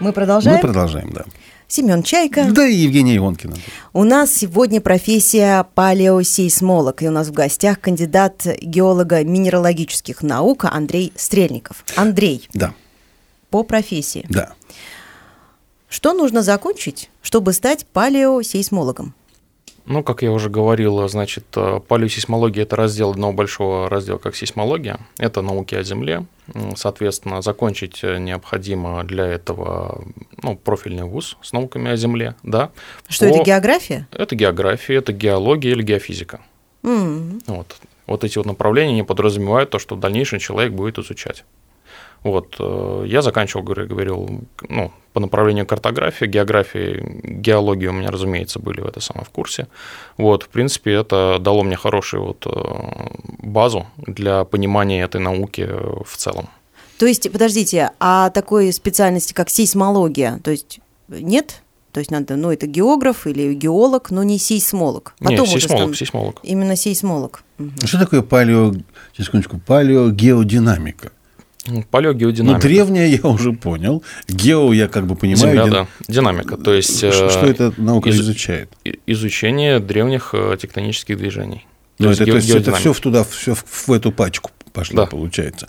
Мы 0.00 0.10
продолжаем? 0.14 0.56
Мы 0.56 0.62
продолжаем, 0.62 1.10
да. 1.12 1.26
Семен 1.68 2.02
Чайка. 2.02 2.46
Да 2.50 2.66
и 2.66 2.72
Евгения 2.74 3.18
Ионкина. 3.18 3.54
У 3.92 4.04
нас 4.04 4.32
сегодня 4.32 4.80
профессия 4.80 5.66
палеосейсмолог, 5.74 7.02
и 7.02 7.08
у 7.08 7.10
нас 7.10 7.28
в 7.28 7.32
гостях 7.32 7.78
кандидат 7.78 8.46
геолога 8.62 9.22
минералогических 9.22 10.22
наук 10.22 10.64
Андрей 10.64 11.12
Стрельников. 11.14 11.84
Андрей, 11.94 12.48
Да, 12.54 12.72
по 13.50 13.64
профессии. 13.64 14.24
да. 14.30 14.54
Что 15.90 16.14
нужно 16.14 16.40
закончить, 16.40 17.10
чтобы 17.20 17.52
стать 17.52 17.84
палеосейсмологом? 17.84 19.12
Ну, 19.86 20.02
как 20.02 20.22
я 20.22 20.32
уже 20.32 20.48
говорил, 20.48 21.06
значит, 21.08 21.44
э, 21.56 21.80
палеосейсмология– 21.86 22.62
это 22.64 22.74
раздел 22.76 23.10
одного 23.10 23.34
большого 23.34 23.90
раздела, 23.90 24.16
как 24.16 24.34
сейсмология. 24.34 24.98
Это 25.18 25.42
науки 25.42 25.74
о 25.74 25.82
Земле. 25.82 26.24
Соответственно, 26.76 27.42
закончить 27.42 28.00
э, 28.02 28.16
необходимо 28.18 29.04
для 29.04 29.26
этого 29.26 30.02
ну, 30.42 30.56
профильный 30.56 31.04
вуз 31.04 31.36
с 31.42 31.52
науками 31.52 31.90
о 31.90 31.96
Земле. 31.96 32.34
Да. 32.42 32.70
Что 33.08 33.28
По- 33.28 33.34
это 33.34 33.44
география? 33.44 34.08
Это 34.10 34.34
география, 34.36 34.94
это 34.94 35.12
геология 35.12 35.72
или 35.72 35.82
геофизика. 35.82 36.40
М, 36.82 37.40
Вот. 37.46 37.76
вот 38.06 38.24
эти 38.24 38.38
вот 38.38 38.46
направления 38.46 38.94
не 38.94 39.04
подразумевают 39.04 39.70
то, 39.70 39.78
что 39.78 39.96
в 39.96 40.00
дальнейшем 40.00 40.38
человек 40.38 40.72
будет 40.72 40.98
изучать. 40.98 41.44
Вот, 42.24 42.56
э, 42.58 43.04
я 43.06 43.22
заканчивал, 43.22 43.62
говорю, 43.62 43.86
говорил, 43.86 44.40
ну, 44.68 44.90
по 45.12 45.20
направлению 45.20 45.66
картографии, 45.66 46.24
географии, 46.24 47.20
геологии 47.22 47.86
у 47.86 47.92
меня, 47.92 48.10
разумеется, 48.10 48.58
были 48.58 48.80
в 48.80 48.86
это 48.86 49.00
самое 49.00 49.24
в 49.24 49.30
курсе. 49.30 49.68
Вот, 50.16 50.42
в 50.42 50.48
принципе, 50.48 50.92
это 50.92 51.38
дало 51.38 51.62
мне 51.62 51.76
хорошую 51.76 52.24
вот 52.24 52.46
э, 52.46 52.50
базу 53.38 53.86
для 53.98 54.44
понимания 54.44 55.02
этой 55.02 55.20
науки 55.20 55.68
в 56.04 56.16
целом. 56.16 56.48
То 56.98 57.06
есть, 57.06 57.30
подождите, 57.30 57.90
а 58.00 58.30
такой 58.30 58.72
специальности, 58.72 59.32
как 59.32 59.50
сейсмология, 59.50 60.40
то 60.42 60.50
есть 60.50 60.80
нет? 61.08 61.60
То 61.92 62.00
есть 62.00 62.10
надо, 62.10 62.34
ну, 62.34 62.50
это 62.50 62.66
географ 62.66 63.26
или 63.26 63.54
геолог, 63.54 64.10
но 64.10 64.24
не 64.24 64.38
сейсмолог. 64.38 65.14
Не, 65.20 65.40
уже 65.40 65.52
сейсмолог, 65.52 65.82
стан- 65.82 65.94
сейсмолог. 65.94 66.40
Именно 66.42 66.74
сейсмолог. 66.74 67.44
Мгм. 67.58 67.72
Что 67.84 67.98
такое 67.98 68.22
палео... 68.22 68.72
сейчас, 69.12 69.26
секундочку, 69.26 69.60
палеогеодинамика? 69.64 71.12
Палеогеодинамика. 71.90 72.54
Ну, 72.56 72.60
древняя 72.60 73.06
я 73.06 73.28
уже 73.28 73.52
понял. 73.52 74.02
Гео 74.28 74.72
я 74.72 74.88
как 74.88 75.06
бы 75.06 75.16
понимаю. 75.16 75.38
Земля, 75.38 75.64
дин- 75.64 75.72
да. 75.72 75.86
Динамика. 76.08 76.56
То 76.56 76.74
есть 76.74 77.02
э, 77.02 77.10
Что 77.12 77.46
эта 77.46 77.72
наука 77.76 78.10
из- 78.10 78.20
изучает? 78.20 78.70
изучение 79.06 79.80
древних 79.80 80.30
э, 80.34 80.56
тектонических 80.60 81.16
движений. 81.16 81.66
Ну, 81.98 82.10
это, 82.10 82.24
то 82.26 82.36
есть 82.36 82.50
это 82.50 82.74
все 82.74 82.92
туда, 82.94 83.24
все 83.24 83.54
в 83.54 83.92
эту 83.92 84.10
пачку 84.12 84.50
пошло, 84.74 84.96
Да. 84.96 85.06
получается. 85.06 85.66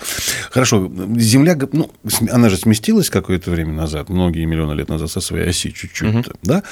Хорошо, 0.50 0.92
Земля, 1.16 1.58
ну, 1.72 1.90
она 2.32 2.50
же 2.50 2.58
сместилась 2.58 3.10
какое-то 3.10 3.52
время 3.52 3.72
назад, 3.72 4.10
многие 4.10 4.44
миллионы 4.46 4.74
лет 4.74 4.90
назад 4.90 5.10
со 5.12 5.22
своей 5.22 5.48
оси 5.50 5.72
чуть-чуть, 5.72 6.26
да? 6.44 6.64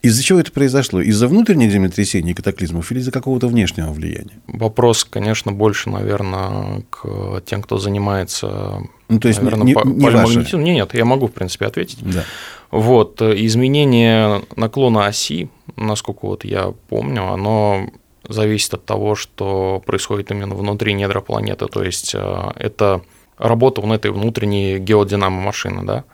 Из-за 0.00 0.22
чего 0.24 0.40
это 0.40 0.50
произошло? 0.50 1.00
Из-за 1.00 1.28
внутренних 1.28 1.70
землетрясений 1.70 2.32
и 2.32 2.34
катаклизмов 2.34 2.90
или 2.90 2.98
из-за 2.98 3.12
какого-то 3.12 3.46
внешнего 3.46 3.92
влияния? 3.92 4.40
Вопрос, 4.48 5.04
конечно, 5.04 5.52
больше, 5.52 5.90
наверное, 5.90 6.82
к 6.90 7.40
тем, 7.46 7.62
кто 7.62 7.78
занимается, 7.78 8.80
Ну, 9.08 9.20
то 9.20 9.28
есть 9.28 9.40
наверное, 9.42 9.66
не- 9.66 9.74
па- 9.74 9.84
не 9.84 10.00
полимагнетизмом. 10.04 10.64
Не, 10.64 10.72
нет, 10.74 10.94
я 10.94 11.04
могу, 11.04 11.26
в 11.28 11.32
принципе, 11.32 11.66
ответить. 11.66 11.98
Да. 12.02 12.24
Вот, 12.70 13.20
э, 13.20 13.34
изменение 13.46 14.42
наклона 14.56 15.06
оси, 15.06 15.50
насколько 15.76 16.24
вот 16.26 16.44
я 16.46 16.72
помню, 16.88 17.30
оно 17.30 17.90
зависит 18.28 18.74
от 18.74 18.84
того, 18.84 19.14
что 19.14 19.82
происходит 19.84 20.30
именно 20.30 20.54
внутри 20.54 20.94
недра 20.94 21.20
планеты. 21.20 21.66
То 21.66 21.82
есть 21.82 22.14
э, 22.14 22.50
это 22.56 23.02
работа 23.38 23.80
вон 23.80 23.92
этой 23.92 24.10
внутренней 24.10 24.78
геодинамо-машины, 24.78 25.84
да. 25.84 26.04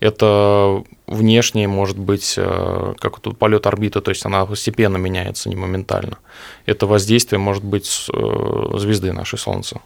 Это 0.00 0.82
внешне 1.06 1.68
может 1.68 1.98
быть, 1.98 2.34
э, 2.36 2.94
как 2.98 3.20
тут 3.20 3.38
полет 3.38 3.66
орбиты, 3.66 4.00
то 4.00 4.10
есть 4.10 4.26
она 4.26 4.44
постепенно 4.46 4.96
меняется, 4.96 5.48
не 5.48 5.56
моментально. 5.56 6.18
Это 6.66 6.86
воздействие 6.86 7.38
может 7.38 7.62
быть 7.62 8.08
э, 8.12 8.78
звезды 8.78 9.12
нашей 9.12 9.38
Солнца. 9.38 9.80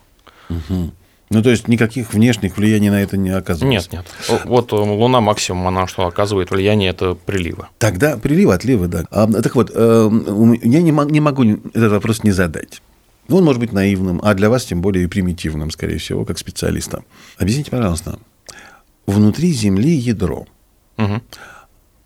Ну, 1.28 1.42
то 1.42 1.50
есть 1.50 1.66
никаких 1.66 2.14
внешних 2.14 2.56
влияний 2.56 2.88
на 2.88 3.02
это 3.02 3.16
не 3.16 3.30
оказывается? 3.30 3.90
Нет, 3.92 4.06
нет. 4.28 4.42
Вот 4.44 4.72
э, 4.72 4.76
Луна 4.76 5.20
максимум, 5.20 5.66
она 5.66 5.86
что 5.88 6.06
оказывает 6.06 6.50
влияние, 6.52 6.90
это 6.90 7.14
приливы. 7.14 7.66
Тогда 7.78 8.16
приливы, 8.16 8.54
отливы, 8.54 8.86
да. 8.86 9.04
А, 9.10 9.26
так 9.26 9.56
вот, 9.56 9.72
э, 9.74 10.10
я 10.62 10.82
не, 10.82 10.92
мог- 10.92 11.10
не 11.10 11.20
могу 11.20 11.42
этот 11.44 11.90
вопрос 11.90 12.22
не 12.22 12.30
задать. 12.30 12.80
Он 13.28 13.44
может 13.44 13.58
быть 13.58 13.72
наивным, 13.72 14.20
а 14.22 14.34
для 14.34 14.48
вас 14.48 14.64
тем 14.66 14.80
более 14.80 15.02
и 15.04 15.08
примитивным, 15.08 15.72
скорее 15.72 15.98
всего, 15.98 16.24
как 16.24 16.38
специалиста. 16.38 17.02
Объясните, 17.38 17.72
пожалуйста, 17.72 18.20
внутри 19.08 19.50
Земли 19.52 19.90
ядро, 19.94 20.46
Мгм. 20.96 21.22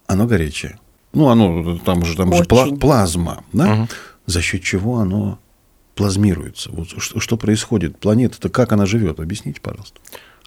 оно 0.07 0.27
горячее. 0.27 0.79
Ну, 1.12 1.29
оно 1.29 1.77
там 1.79 2.05
же, 2.07 2.17
там 2.17 2.33
же 2.35 2.45
пла- 2.45 2.65
Очень. 2.65 2.79
плазма, 2.79 3.45
да? 3.53 3.67
Мгм. 3.75 3.89
За 4.25 4.41
счет 4.41 4.62
чего 4.62 4.99
оно 5.00 5.39
плазмируется? 5.94 6.70
Вот 6.73 6.88
что, 6.99 7.20
что 7.20 7.37
происходит? 7.37 7.99
Планета-то 7.99 8.49
как 8.49 8.73
она 8.73 8.87
живет? 8.87 9.20
Объясните, 9.20 9.61
пожалуйста. 9.61 10.00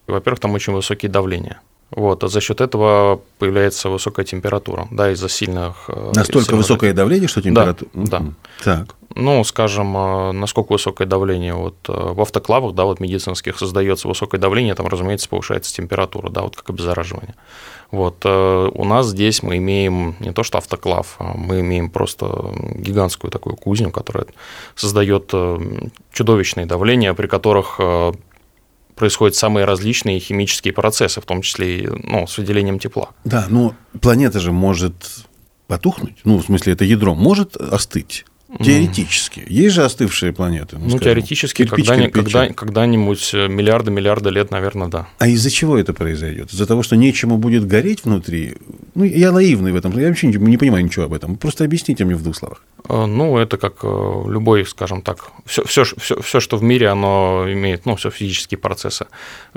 Во-первых, 0.08 0.40
там 0.40 0.54
очень 0.54 0.74
высокие 0.74 1.10
давления. 1.10 1.62
Вот, 1.96 2.24
а 2.24 2.28
за 2.28 2.42
счет 2.42 2.60
этого 2.60 3.22
появляется 3.38 3.90
высокая 3.90 4.26
температура, 4.26 4.88
да, 4.90 5.12
из-за 5.12 5.30
сильных... 5.30 5.86
э, 5.90 6.12
Настолько 6.16 6.46
сильного 6.46 6.62
высокое 6.64 6.94
давление, 6.94 7.28
что 7.28 7.42
температура... 7.42 7.90
да. 7.94 8.20
Мгм. 8.20 8.36
Так. 8.64 8.96
Ну, 9.14 9.44
скажем, 9.44 9.96
э, 9.96 10.32
насколько 10.32 10.72
высокое 10.72 11.08
давление 11.08 11.54
вот 11.54 11.76
э, 11.88 11.92
в 11.92 12.20
автоклавах, 12.20 12.74
да, 12.74 12.86
вот 12.86 13.00
медицинских 13.00 13.60
создается 13.60 14.08
высокое 14.08 14.42
давление, 14.42 14.74
там, 14.74 14.88
разумеется, 14.88 15.30
повышается 15.30 15.72
температура, 15.72 16.32
да, 16.32 16.42
вот 16.42 16.56
как 16.56 16.68
обеззараживание. 16.72 17.36
Вот 17.94 18.24
э, 18.26 18.70
у 18.74 18.86
нас 18.86 19.10
здесь 19.10 19.44
мы 19.44 19.58
имеем 19.58 20.16
не 20.20 20.34
то 20.34 20.42
что 20.42 20.58
автоклав, 20.58 21.16
а 21.20 21.38
мы 21.38 21.60
имеем 21.60 21.92
просто 21.92 22.52
гигантскую 22.74 23.30
такую 23.30 23.56
кузню, 23.56 23.92
которая 23.92 24.26
создает 24.76 25.30
э, 25.32 25.60
чудовищные 26.12 26.66
давления, 26.66 27.14
при 27.14 27.28
которых 27.28 27.76
э, 27.78 28.14
происходят 28.96 29.36
самые 29.36 29.66
различные 29.66 30.20
химические 30.20 30.74
процессы, 30.74 31.22
в 31.22 31.26
том 31.26 31.44
числе 31.44 31.88
ну, 32.04 32.26
с 32.26 32.36
выделением 32.36 32.80
тепла. 32.80 33.10
Да, 33.26 33.46
но 33.48 33.76
планета 34.02 34.40
же 34.40 34.52
может 34.52 34.96
потухнуть. 35.68 36.18
Ну, 36.24 36.40
в 36.40 36.46
смысле, 36.46 36.74
это 36.74 36.86
ядро 36.86 37.14
может 37.14 37.56
остыть. 37.56 38.26
Теоретически. 38.60 39.44
Есть 39.48 39.76
же 39.76 39.84
остывшие 39.84 40.32
планеты. 40.32 40.78
Ну, 40.78 40.90
скажем, 40.90 41.00
теоретически, 41.00 41.64
кирпич 41.64 41.88
когда, 41.88 42.10
когда, 42.10 42.48
когда-нибудь 42.50 43.32
э, 43.34 43.48
миллиарды-миллиарды 43.48 44.30
лет, 44.30 44.52
наверное, 44.52 44.88
да. 44.88 45.08
А 45.20 45.28
из-за 45.28 45.50
чего 45.50 45.78
это 45.78 45.94
произойдет? 45.94 46.52
Из-за 46.54 46.66
того, 46.66 46.84
что 46.84 46.96
нечему 46.96 47.38
будет 47.38 47.66
гореть 47.66 48.04
внутри? 48.04 48.58
Ну, 48.96 49.04
я 49.04 49.32
наивный 49.32 49.72
в 49.72 49.76
этом. 49.76 49.98
Я 49.98 50.08
вообще 50.08 50.28
не, 50.28 50.38
не 50.38 50.58
понимаю 50.58 50.84
ничего 50.84 51.06
об 51.06 51.14
этом. 51.14 51.36
Просто 51.36 51.64
объясните 51.64 52.06
мне 52.06 52.16
в 52.16 52.22
двух 52.24 52.36
словах. 52.36 52.64
Э, 52.90 53.06
Ну, 53.06 53.38
это 53.38 53.58
как 53.58 53.84
э, 53.84 54.24
любой, 54.28 54.66
скажем 54.66 55.02
так, 55.02 55.32
все, 55.46 55.64
все, 55.64 55.84
все, 55.84 56.22
все, 56.22 56.40
что 56.40 56.58
в 56.58 56.64
мире, 56.64 56.90
оно 56.90 57.46
имеет, 57.48 57.86
ну, 57.86 57.96
все 57.96 58.10
физические 58.12 58.58
процессы. 58.58 59.08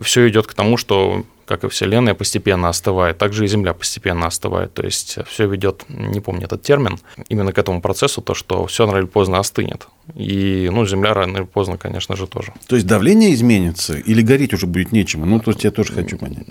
Все 0.01 0.29
идет 0.29 0.47
к 0.47 0.55
тому, 0.55 0.77
что, 0.77 1.25
как 1.47 1.65
и 1.65 1.69
Вселенная, 1.69 2.15
постепенно 2.15 2.69
остывает, 2.69 3.19
также 3.19 3.45
и 3.45 3.49
Земля 3.49 3.73
постепенно 3.73 4.27
остывает. 4.27 4.75
То 4.75 4.83
есть 4.83 5.19
все 5.27 5.49
ведет, 5.49 5.85
не 5.89 6.21
помню 6.21 6.45
этот 6.45 6.63
термин, 6.63 6.99
именно 7.29 7.53
к 7.53 7.59
этому 7.59 7.81
процессу, 7.81 8.21
то, 8.21 8.35
что 8.35 8.67
все 8.67 8.87
рано 8.87 8.99
или 8.99 9.07
поздно 9.07 9.39
остынет. 9.39 9.89
И, 10.15 10.69
ну, 10.73 10.87
Земля 10.87 11.15
рано 11.15 11.39
или 11.39 11.45
поздно, 11.45 11.79
конечно 11.79 12.17
же, 12.17 12.27
тоже. 12.27 12.53
То 12.67 12.77
есть 12.77 12.87
давление 12.87 13.33
изменится 13.35 13.97
или 13.97 14.23
гореть 14.23 14.53
уже 14.53 14.67
будет 14.67 14.93
нечему? 14.93 15.27
Ну, 15.27 15.41
то 15.41 15.51
есть 15.51 15.65
я 15.65 15.71
тоже 15.71 15.93
хочу 15.93 16.19
понять. 16.19 16.47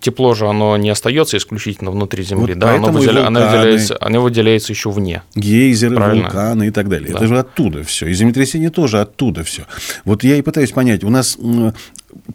Тепло 0.00 0.34
же, 0.34 0.46
оно 0.46 0.76
не 0.76 0.90
остается 0.90 1.36
исключительно 1.36 1.90
внутри 1.90 2.22
Земли, 2.24 2.54
Вот 2.54 2.58
да, 2.58 2.74
оно, 2.74 2.88
выделя- 2.88 3.26
оно 3.26 3.40
вулканы. 3.40 3.58
выделяется, 3.58 3.96
оно 4.00 4.20
выделяется 4.22 4.72
еще 4.72 4.90
вне. 4.90 5.22
Гейзеры, 5.34 5.96
Правильно. 5.96 6.22
вулканы 6.24 6.66
и 6.68 6.70
так 6.70 6.88
далее. 6.88 7.10
Да. 7.12 7.18
Это 7.18 7.26
же 7.26 7.38
оттуда 7.38 7.82
все. 7.84 8.06
И 8.06 8.12
землетрясение 8.14 8.70
тоже 8.70 9.00
оттуда 9.00 9.44
все. 9.44 9.66
Вот 10.04 10.24
я 10.24 10.36
и 10.36 10.42
пытаюсь 10.42 10.70
понять, 10.72 11.04
у 11.04 11.10
нас 11.10 11.36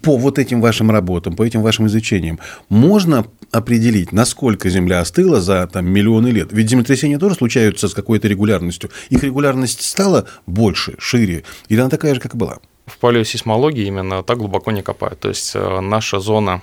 по 0.02 0.18
вот 0.18 0.40
этим 0.40 0.62
вашим 0.62 0.92
работам, 0.92 1.36
по 1.36 1.44
этим 1.44 1.62
вашим 1.62 1.88
изучениям, 1.88 2.40
можно 2.70 3.26
определить, 3.52 4.12
насколько 4.12 4.70
Земля 4.70 5.00
остыла 5.02 5.42
за 5.42 5.68
там, 5.68 5.86
миллионы 5.88 6.28
лет? 6.28 6.50
Ведь 6.52 6.70
землетрясения 6.70 7.18
тоже 7.20 7.36
случаются 7.36 7.88
с 7.88 7.94
какой-то 7.94 8.28
регулярностью. 8.28 8.90
Их 9.10 9.24
регулярность 9.24 9.82
стала 9.82 10.28
больше, 10.46 10.96
шире, 11.00 11.44
или 11.68 11.80
она 11.80 11.90
такая 11.90 12.14
же, 12.14 12.22
как 12.22 12.36
и 12.36 12.38
была? 12.38 12.60
В 12.86 12.98
палеосейсмологии 13.00 13.86
именно 13.88 14.22
так 14.24 14.38
глубоко 14.38 14.72
не 14.72 14.82
копают. 14.84 15.20
То 15.20 15.30
есть 15.30 15.56
э, 15.56 15.80
наша 15.80 16.20
зона, 16.20 16.62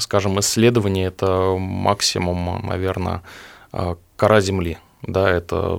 скажем, 0.00 0.38
исследований– 0.40 1.02
это 1.06 1.54
максимум, 1.58 2.66
наверное, 2.66 3.22
э, 3.72 3.94
кора 4.16 4.40
Земли. 4.40 4.78
Да, 5.02 5.30
это 5.30 5.78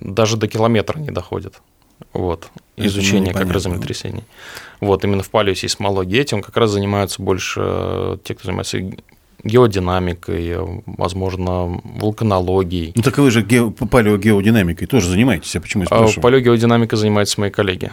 даже 0.00 0.36
до 0.36 0.46
километра 0.46 0.98
не 0.98 1.10
доходит. 1.10 1.60
Вот. 2.12 2.48
Это, 2.76 2.86
Изучение 2.88 3.32
как 3.34 3.50
раз 3.50 3.64
землетрясений. 3.64 4.24
Вот, 4.80 5.04
именно 5.04 5.22
в 5.22 5.30
палеосейсмологии 5.30 6.18
этим 6.18 6.40
как 6.42 6.56
раз 6.56 6.70
занимаются 6.70 7.20
больше 7.22 7.60
э, 7.64 8.18
те, 8.24 8.34
кто 8.34 8.46
занимается 8.46 8.78
геодинамикой, 9.42 10.56
возможно, 10.86 11.80
вулканологией. 11.84 12.92
Ну, 12.94 13.02
так 13.02 13.18
вы 13.18 13.30
же 13.30 13.42
ге- 13.42 13.70
палеогеодинамикой 13.70 14.86
тоже 14.86 15.08
занимаетесь, 15.08 15.54
а 15.56 15.60
почему 15.60 15.82
я 15.82 15.86
спрашиваю? 15.86 16.22
Палеогеодинамикой 16.22 16.98
занимаются 16.98 17.40
мои 17.40 17.50
коллеги. 17.50 17.92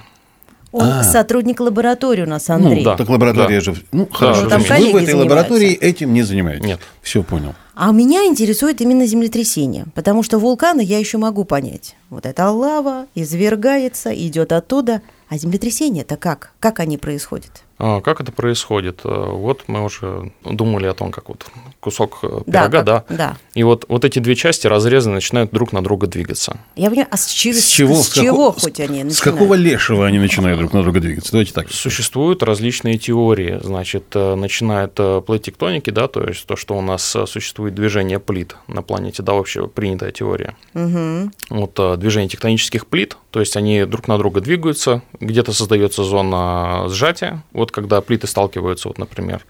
Он 0.72 0.88
А. 0.88 1.04
сотрудник 1.04 1.60
лаборатории 1.60 2.22
у 2.24 2.28
нас, 2.28 2.50
Андрей. 2.50 2.84
да. 2.84 2.96
Так 2.96 3.10
лаборатория 3.10 3.60
же... 3.60 3.76
Ну, 3.92 4.08
хорошо, 4.12 4.44
Ну, 4.44 4.50
там 4.50 4.62
вы 4.62 4.92
в 4.92 4.96
этой 4.96 5.14
лаборатории 5.16 5.74
этим 5.74 6.14
не 6.14 6.24
занимаетесь? 6.24 6.66
Нет. 6.66 6.80
Все 7.02 7.24
понял. 7.24 7.54
А 7.76 7.92
меня 7.92 8.26
интересует 8.26 8.80
именно 8.82 9.06
землетрясение, 9.06 9.86
потому 9.96 10.24
что 10.24 10.38
вулканы 10.40 10.82
я 10.82 11.00
еще 11.00 11.18
могу 11.18 11.46
понять. 11.46 11.96
Вот 12.10 12.26
эта 12.26 12.50
лава 12.50 13.08
извергается, 13.16 14.14
идет 14.14 14.52
оттуда, 14.52 15.02
а 15.30 15.38
землетрясение-то 15.38 16.18
как? 16.18 16.52
Как 16.60 16.80
они 16.80 16.98
происходят? 16.98 17.64
А, 17.84 18.00
как 18.00 18.22
это 18.22 18.32
происходит? 18.32 19.02
Э, 19.06 19.32
вот 19.32 19.64
мы 19.66 19.84
уже 19.84 20.32
думали 20.46 20.86
о 20.86 20.94
том, 20.94 21.12
как 21.12 21.30
вот 21.30 21.48
кусок 21.80 22.20
э, 22.22 22.42
пирога, 22.46 22.84
да, 22.84 23.00
как, 23.08 23.18
да. 23.18 23.38
И 23.56 23.64
вот, 23.64 23.86
вот 23.88 24.06
эти 24.06 24.20
две 24.20 24.36
части 24.36 24.68
разрезаны, 24.68 25.16
начинают 25.16 25.50
друг 25.50 25.74
на 25.74 25.84
друга 25.84 26.06
двигаться. 26.06 26.60
Я 26.76 26.90
понимаю, 26.90 27.08
а 27.10 27.18
с, 27.18 27.26
чего, 27.26 27.58
С 27.58 27.66
чего, 27.66 27.96
с, 27.96 28.10
с 28.10 28.14
чего 28.14 28.52
како- 28.52 28.62
хоть 28.62 28.80
они 28.80 29.04
начинают? 29.04 29.14
С 29.16 29.22
какого 29.22 29.56
лешего 29.56 30.06
они 30.06 30.20
начинают 30.20 30.60
друг 30.60 30.74
на 30.74 30.84
друга 30.84 31.00
двигаться? 31.00 31.32
Давайте 31.32 31.54
так. 31.54 31.72
Существуют 31.72 32.44
различные 32.44 33.00
теории. 33.00 33.60
Значит, 33.64 34.04
э, 34.14 34.36
начинает 34.36 34.94
э, 35.00 35.22
плыть 35.26 35.42
тектоники, 35.44 35.90
да, 35.90 36.08
то 36.08 36.24
есть 36.24 36.46
то, 36.46 36.56
что 36.56 36.78
у 36.78 36.82
нас 36.82 37.18
существует 37.26 37.74
движение 37.74 38.20
плит 38.20 38.58
на 38.68 38.84
планете, 38.84 39.24
да, 39.24 39.34
вообще 39.34 39.68
принятая 39.68 40.12
теория. 40.12 40.56
Мгм. 40.76 41.34
Вот 41.50 41.80
движение 42.00 42.30
тектонических 42.30 42.86
плит, 42.86 43.18
то 43.32 43.40
есть 43.40 43.58
они 43.58 43.86
друг 43.86 44.08
на 44.08 44.20
друга 44.20 44.40
двигаются, 44.40 45.02
где-то 45.20 45.52
создается 45.52 46.04
зона 46.04 46.86
сжатия, 46.90 47.42
вот 47.54 47.71
когда 47.72 48.02
плиты 48.02 48.28
сталкиваются, 48.28 48.88
вот, 48.90 48.98
например, 48.98 49.46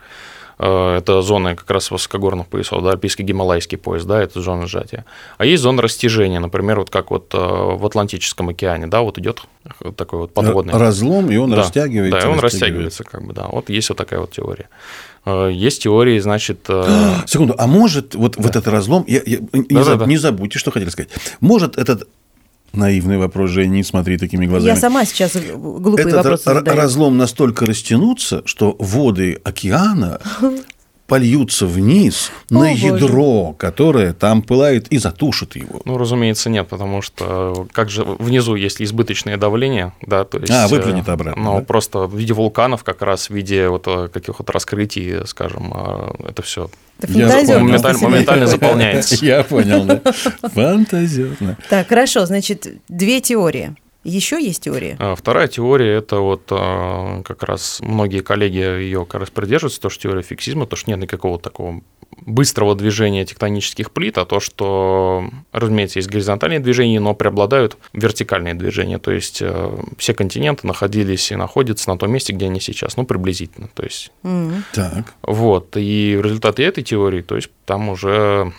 э, 0.59 0.97
это 0.97 1.21
зона 1.21 1.55
как 1.55 1.69
раз 1.71 1.89
высокогорных 1.91 2.47
поясов, 2.47 2.83
да, 2.83 2.91
альпийский 2.91 3.25
гималайский 3.25 3.77
пояс, 3.77 4.05
да, 4.05 4.21
это 4.21 4.41
зона 4.41 4.67
сжатия. 4.67 5.05
А 5.37 5.45
есть 5.45 5.63
зона 5.63 5.81
растяжения, 5.81 6.39
например, 6.39 6.79
вот 6.79 6.89
как 6.89 7.11
вот 7.11 7.33
э, 7.33 7.37
в 7.37 7.85
Атлантическом 7.85 8.49
океане, 8.49 8.87
да, 8.87 9.01
вот 9.01 9.17
идет 9.17 9.41
такой 9.95 10.19
вот 10.19 10.33
подводный. 10.33 10.73
Разлом, 10.73 11.31
и 11.31 11.37
он 11.37 11.49
Да, 11.51 11.57
растягивается. 11.57 12.19
Да, 12.19 12.25
и 12.27 12.29
он 12.31 12.39
растягивается. 12.39 12.59
растягивается, 12.65 13.03
как 13.03 13.23
бы, 13.25 13.33
да. 13.33 13.47
Вот 13.47 13.69
есть 13.69 13.89
вот 13.89 13.97
такая 13.97 14.19
вот 14.19 14.31
теория. 14.31 14.69
Э, 15.25 15.49
Есть 15.53 15.83
теории, 15.83 16.17
значит, 16.19 16.65
э, 16.69 17.13
Секунду, 17.27 17.53
а 17.57 17.67
может 17.67 18.15
вот, 18.15 18.37
вот 18.37 18.55
этот 18.55 18.67
разлом, 18.67 19.03
я- 19.07 19.21
я- 19.25 19.37
не, 19.53 19.63
Да-да-да. 19.69 20.05
заб- 20.05 20.07
не 20.07 20.17
забудьте, 20.17 20.57
что 20.59 20.71
хотели 20.71 20.89
сказать. 20.89 21.09
Может 21.41 21.77
этот 21.77 22.07
наивный 22.73 23.17
вопрос, 23.17 23.49
Жень, 23.51 23.71
не 23.71 23.83
смотри 23.83 24.17
такими 24.17 24.45
глазами. 24.45 24.69
Я 24.69 24.75
сама 24.75 25.05
сейчас 25.05 25.35
глупые 25.35 26.01
этот 26.07 26.13
вопросы 26.15 26.49
р- 26.49 26.55
задаю. 26.57 26.77
разлом 26.77 27.17
настолько 27.17 27.65
растянуться, 27.65 28.41
что 28.45 28.75
воды 28.79 29.39
океана 29.43 30.19
польются 31.07 31.65
вниз 31.67 32.31
О, 32.49 32.53
на 32.53 32.59
боже. 32.69 32.87
ядро, 32.87 33.53
которое 33.57 34.13
там 34.13 34.41
пылает 34.41 34.87
и 34.87 34.97
затушит 34.97 35.57
его. 35.57 35.81
ну, 35.83 35.97
разумеется, 35.97 36.49
нет, 36.49 36.69
потому 36.69 37.01
что 37.01 37.67
как 37.73 37.89
же 37.89 38.03
внизу 38.05 38.55
есть 38.55 38.81
избыточное 38.81 39.35
давление, 39.35 39.91
да, 40.01 40.23
то 40.23 40.37
есть... 40.37 40.49
А, 40.51 40.65
э, 40.65 40.69
выплюнет 40.69 41.09
обратно, 41.09 41.43
Ну, 41.43 41.59
да? 41.59 41.65
просто 41.65 42.07
в 42.07 42.15
виде 42.17 42.33
вулканов, 42.33 42.85
как 42.85 43.01
раз 43.01 43.29
в 43.29 43.33
виде 43.33 43.67
вот 43.67 43.83
э, 43.87 44.07
каких 44.07 44.39
вот 44.39 44.49
раскрытий, 44.49 45.25
скажем, 45.27 45.73
э, 45.75 46.29
это 46.29 46.41
все. 46.43 46.69
Фантазер 47.07 47.65
просто 47.67 47.93
Моментально- 48.05 48.47
заполняется. 48.47 49.25
Я 49.25 49.43
понял, 49.43 49.85
да. 49.85 50.01
Фантазерно. 50.49 51.57
Так, 51.69 51.87
хорошо, 51.89 52.25
значит, 52.25 52.67
две 52.87 53.21
теории. 53.21 53.75
Еще 54.03 54.43
есть 54.43 54.63
теории? 54.63 54.95
А 54.99 55.15
Вторая 55.15 55.47
теория– 55.47 55.93
это 55.97 56.17
вот 56.17 56.43
э, 56.49 57.21
как 57.23 57.43
раз 57.43 57.79
многие 57.81 58.21
коллеги 58.21 58.57
ее 58.57 59.05
как 59.05 59.21
раз 59.21 59.29
придерживаются, 59.29 59.79
то, 59.79 59.89
что 59.89 60.03
теория 60.03 60.23
фиксизма, 60.23 60.65
то, 60.65 60.75
что 60.75 60.89
нет 60.89 60.99
никакого 60.99 61.37
такого 61.37 61.81
быстрого 62.25 62.75
движения 62.75 63.25
тектонических 63.25 63.91
плит, 63.91 64.17
а 64.17 64.25
то, 64.25 64.39
что, 64.39 65.29
разумеется, 65.51 65.99
есть 65.99 66.09
горизонтальные 66.09 66.59
движения, 66.59 66.99
но 66.99 67.13
преобладают 67.13 67.77
вертикальные 67.93 68.53
движения, 68.53 68.97
то 68.97 69.11
есть 69.11 69.41
э, 69.41 69.77
все 69.97 70.13
континенты 70.13 70.67
находились 70.67 71.31
и 71.31 71.35
находятся 71.35 71.89
на 71.89 71.97
том 71.97 72.11
месте, 72.11 72.33
где 72.33 72.45
они 72.45 72.59
сейчас, 72.59 72.97
ну, 72.97 73.05
приблизительно, 73.05 73.69
то 73.73 73.83
есть 73.83 74.11
М. 74.23 74.63
Так. 74.73 75.13
вот, 75.23 75.77
и 75.77 76.15
в 76.17 76.21
результате 76.25 76.63
этой 76.63 76.83
теории, 76.83 77.21
то 77.21 77.35
есть 77.35 77.49
там 77.65 77.89
уже 77.89 78.51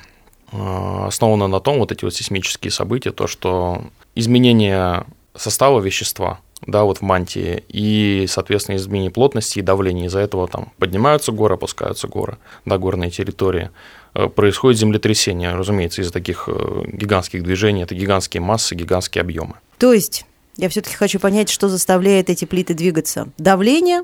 э, 0.53 1.05
основано 1.07 1.47
на 1.47 1.61
том 1.61 1.79
вот 1.79 1.93
эти 1.93 2.05
вот 2.05 2.15
сейсмические 2.15 2.71
события, 2.71 3.11
то, 3.11 3.27
что 3.27 3.85
изменение 4.15 5.05
состава 5.35 5.81
вещества, 5.81 6.41
да, 6.67 6.85
вот 6.85 6.99
в 6.99 7.03
мантии, 7.03 7.65
и, 7.69 8.27
соответственно, 8.29 8.77
изменение 8.77 9.11
плотности 9.11 9.59
и 9.59 9.63
давления, 9.63 10.07
из-за 10.07 10.21
этого 10.21 10.47
там 10.49 10.73
поднимаются 10.79 11.33
горы, 11.33 11.55
опускаются 11.55 12.09
горы, 12.09 12.39
да, 12.65 12.79
горные 12.79 13.11
территории, 13.11 13.71
Э, 14.15 14.29
происходит 14.29 14.79
землетрясение, 14.79 15.55
разумеется, 15.55 16.03
из-за 16.03 16.13
таких 16.13 16.45
э, 16.47 16.83
гигантских 16.93 17.43
движений, 17.43 17.83
это 17.83 17.95
гигантские 17.95 18.43
массы, 18.43 18.75
гигантские 18.75 19.23
объемы. 19.23 19.55
То 19.79 19.93
есть, 19.95 20.27
я 20.59 20.69
все-таки 20.69 20.97
хочу 20.97 21.19
понять, 21.19 21.49
что 21.49 21.69
заставляет 21.69 22.29
эти 22.29 22.45
плиты 22.45 22.75
двигаться. 22.75 23.29
Давление, 23.39 24.03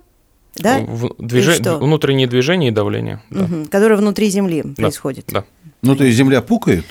да? 0.57 0.79
В- 0.81 1.15
движе- 1.19 1.55
что? 1.55 1.77
Внутренние 1.77 2.27
движения 2.27 2.69
и 2.69 2.71
давление. 2.71 3.23
да. 3.29 3.49
Которое 3.71 3.97
внутри 3.97 4.31
Земли 4.31 4.63
Да, 4.65 4.75
происходит. 4.85 5.27
Да. 5.29 5.45
Ну, 5.83 5.95
то 5.95 6.05
есть 6.05 6.17
земля 6.17 6.41
пукает, 6.41 6.85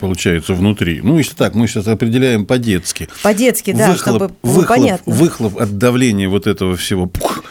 получается, 0.00 0.54
внутри. 0.54 1.00
Ну, 1.02 1.18
если 1.18 1.34
так, 1.34 1.54
мы 1.54 1.66
сейчас 1.68 1.86
определяем 1.88 2.46
по-детски. 2.46 3.08
По-детски, 3.22 3.72
да, 3.72 3.94
чтобы 3.96 4.18
было 4.28 4.30
выхлоп, 4.42 4.66
понятно. 4.68 5.12
выхлоп 5.14 5.58
от 5.58 5.78
давления 5.78 6.28
вот 6.28 6.46
этого 6.46 6.76
всего 6.76 7.06
пух, 7.06 7.44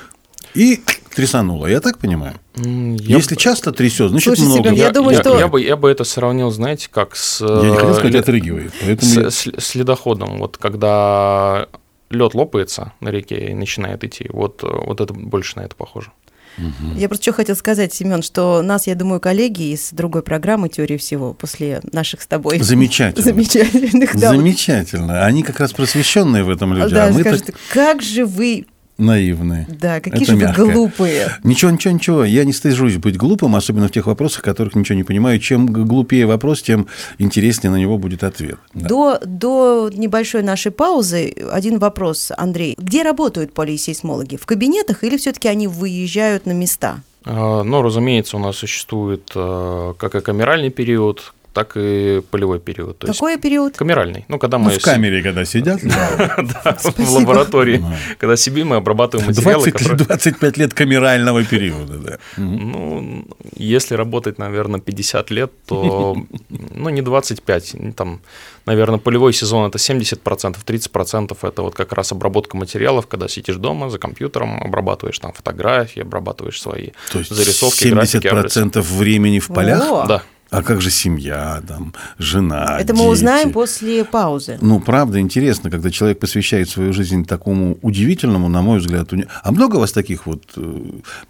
и 0.53 0.81
трясануло. 1.13 1.67
Я 1.67 1.79
так 1.81 1.97
понимаю? 1.97 2.35
Я 2.55 3.17
Если 3.17 3.35
часто 3.35 3.71
трясет, 3.71 4.09
значит 4.09 4.25
Слушай, 4.37 4.47
много. 4.47 4.63
Семен, 4.69 4.73
я 4.75 4.91
думаю, 4.91 5.17
что- 5.17 5.37
я 5.39 5.47
бы, 5.47 5.61
я 5.61 5.75
бы 5.75 5.89
это 5.89 6.03
сравнил, 6.03 6.51
знаете, 6.51 6.87
как 6.91 7.15
с... 7.15 7.41
Я 7.41 7.69
не 7.69 7.75
хотел 7.75 7.93
сказать, 7.95 8.15
э, 8.15 8.19
отрыгивает. 8.19 8.73
Поэтому 8.81 9.11
с, 9.11 9.15
я- 9.17 9.31
с- 9.31 9.47
с 9.57 9.75
ледоходом. 9.75 10.37
Вот 10.39 10.57
когда 10.57 11.67
лед 12.09 12.33
лопается 12.33 12.93
на 12.99 13.09
реке 13.09 13.49
и 13.49 13.53
начинает 13.53 14.03
идти, 14.03 14.27
вот, 14.29 14.63
э, 14.63 14.67
вот 14.67 15.01
это 15.01 15.13
больше 15.13 15.57
на 15.57 15.61
это 15.63 15.75
похоже. 15.75 16.11
Я 16.95 17.07
просто 17.07 17.23
что 17.23 17.33
хотел 17.33 17.55
сказать, 17.55 17.93
Семен, 17.93 18.21
что 18.21 18.61
нас, 18.61 18.87
я 18.87 18.95
думаю, 18.95 19.19
коллеги 19.19 19.73
из 19.73 19.89
другой 19.91 20.21
программы 20.21 20.69
«Теории 20.69 20.97
всего» 20.97 21.33
после 21.33 21.81
наших 21.91 22.21
с 22.21 22.27
тобой 22.27 22.59
Замечательно. 22.59 23.23
замечательных, 23.23 24.15
да, 24.15 24.29
Замечательно. 24.31 25.25
Они 25.25 25.43
как 25.43 25.59
раз 25.59 25.73
просвещенные 25.73 26.43
в 26.43 26.49
этом 26.49 26.73
люди, 26.73 26.93
да, 26.93 27.07
а 27.07 27.11
мы 27.11 27.21
скажут, 27.21 27.45
так 27.47 27.55
как 27.71 28.01
же 28.01 28.25
вы, 28.25 28.65
наивные. 28.97 29.67
да, 29.69 29.99
какие 29.99 30.23
Это 30.23 30.31
же 30.31 30.37
вы 30.37 30.43
мягко. 30.43 30.65
глупые. 30.65 31.37
Ничего, 31.43 31.71
ничего, 31.71 31.93
ничего. 31.93 32.23
Я 32.23 32.43
не 32.45 32.53
стыжусь 32.53 32.97
быть 32.97 33.17
глупым, 33.17 33.55
особенно 33.55 33.87
в 33.87 33.91
тех 33.91 34.07
вопросах, 34.07 34.39
в 34.39 34.43
которых 34.43 34.75
ничего 34.75 34.95
не 34.97 35.03
понимаю. 35.03 35.39
Чем 35.39 35.67
глупее 35.67 36.25
вопрос, 36.25 36.61
тем 36.61 36.87
интереснее 37.17 37.71
на 37.71 37.77
него 37.77 37.97
будет 37.97 38.23
ответ. 38.23 38.57
Да. 38.73 38.87
До, 38.87 39.19
до 39.25 39.89
небольшой 39.93 40.43
нашей 40.43 40.71
паузы 40.71 41.33
один 41.51 41.79
вопрос, 41.79 42.31
Андрей. 42.35 42.75
Где 42.77 43.03
работают 43.03 43.53
полисейсмологи? 43.53 44.37
В 44.37 44.45
кабинетах 44.45 45.03
или 45.03 45.17
все-таки 45.17 45.47
они 45.47 45.67
выезжают 45.67 46.45
на 46.45 46.51
места? 46.53 47.01
А, 47.25 47.63
Но, 47.63 47.81
разумеется, 47.81 48.37
у 48.37 48.39
нас 48.39 48.57
существует 48.57 49.31
э, 49.35 49.93
как 49.97 50.15
и 50.15 50.21
камеральный 50.21 50.69
период, 50.69 51.33
так 51.55 51.77
и 51.77 52.21
полевой 52.31 52.59
период. 52.59 52.99
То 52.99 53.07
есть 53.07 53.17
Какой 53.17 53.37
период? 53.37 53.77
камеральный. 53.77 54.25
Ну, 54.27 54.37
когда 54.39 54.57
Ну, 54.57 54.65
мы 54.65 54.71
в 54.71 54.81
камере, 54.81 55.23
когда 55.23 55.45
сидят, 55.53 55.79
да, 55.83 56.75
в 56.81 57.11
лаборатории, 57.13 57.81
когда 58.19 58.35
сидим 58.35 58.73
и 58.73 58.77
обрабатываем 58.77 59.29
материалы, 59.29 59.63
20, 59.63 59.73
которые... 59.73 60.05
25 60.05 60.57
лет 60.57 60.73
камерального 60.73 61.43
периода. 61.45 61.97
Да. 61.97 62.17
Ну, 62.37 63.25
если 63.55 63.95
работать, 63.95 64.37
наверное, 64.37 64.81
50 64.81 65.31
лет, 65.31 65.51
то, 65.65 66.17
ну, 66.49 66.89
не 66.89 67.01
25, 67.01 67.75
ну, 67.79 67.93
там, 67.93 68.19
наверное, 68.65 68.99
полевой 68.99 69.31
сезон– 69.31 69.65
это 69.69 69.77
70%, 69.77 70.57
30%– 70.65 71.37
это 71.41 71.61
вот 71.61 71.73
как 71.73 71.93
раз 71.93 72.11
обработка 72.11 72.57
материалов, 72.57 73.07
когда 73.07 73.29
сидишь 73.29 73.55
дома 73.55 73.89
за 73.89 73.97
компьютером, 73.97 74.61
обрабатываешь 74.61 75.19
там 75.19 75.31
фотографии, 75.31 76.01
обрабатываешь 76.01 76.61
свои 76.61 76.89
То 77.13 77.19
есть 77.19 77.31
зарисовки, 77.31 77.87
графики, 77.87 78.27
абрисовки. 78.27 78.77
70% 78.77 78.81
времени 78.81 79.39
в 79.39 79.47
полях? 79.47 79.81
О, 79.89 80.05
Да. 80.05 80.23
А 80.51 80.61
как 80.61 80.81
же 80.81 80.89
семья, 80.91 81.61
там, 81.67 81.93
жена, 82.19 82.77
Это 82.79 82.93
мы 82.93 82.99
дети? 82.99 83.09
узнаем 83.09 83.51
после 83.51 84.05
паузы. 84.05 84.57
Ну, 84.61 84.79
правда, 84.79 85.19
интересно, 85.19 85.69
когда 85.69 85.89
человек 85.91 86.19
посвящает 86.19 86.69
свою 86.69 86.93
жизнь 86.93 87.25
такому 87.25 87.77
удивительному, 87.81 88.47
на 88.47 88.61
мой 88.61 88.79
взгляд. 88.79 89.11
уни- 89.11 89.27
А 89.43 89.51
много 89.51 89.77
у 89.77 89.79
вас 89.79 89.91
таких 89.91 90.25
вот, 90.27 90.43
э, 90.55 90.81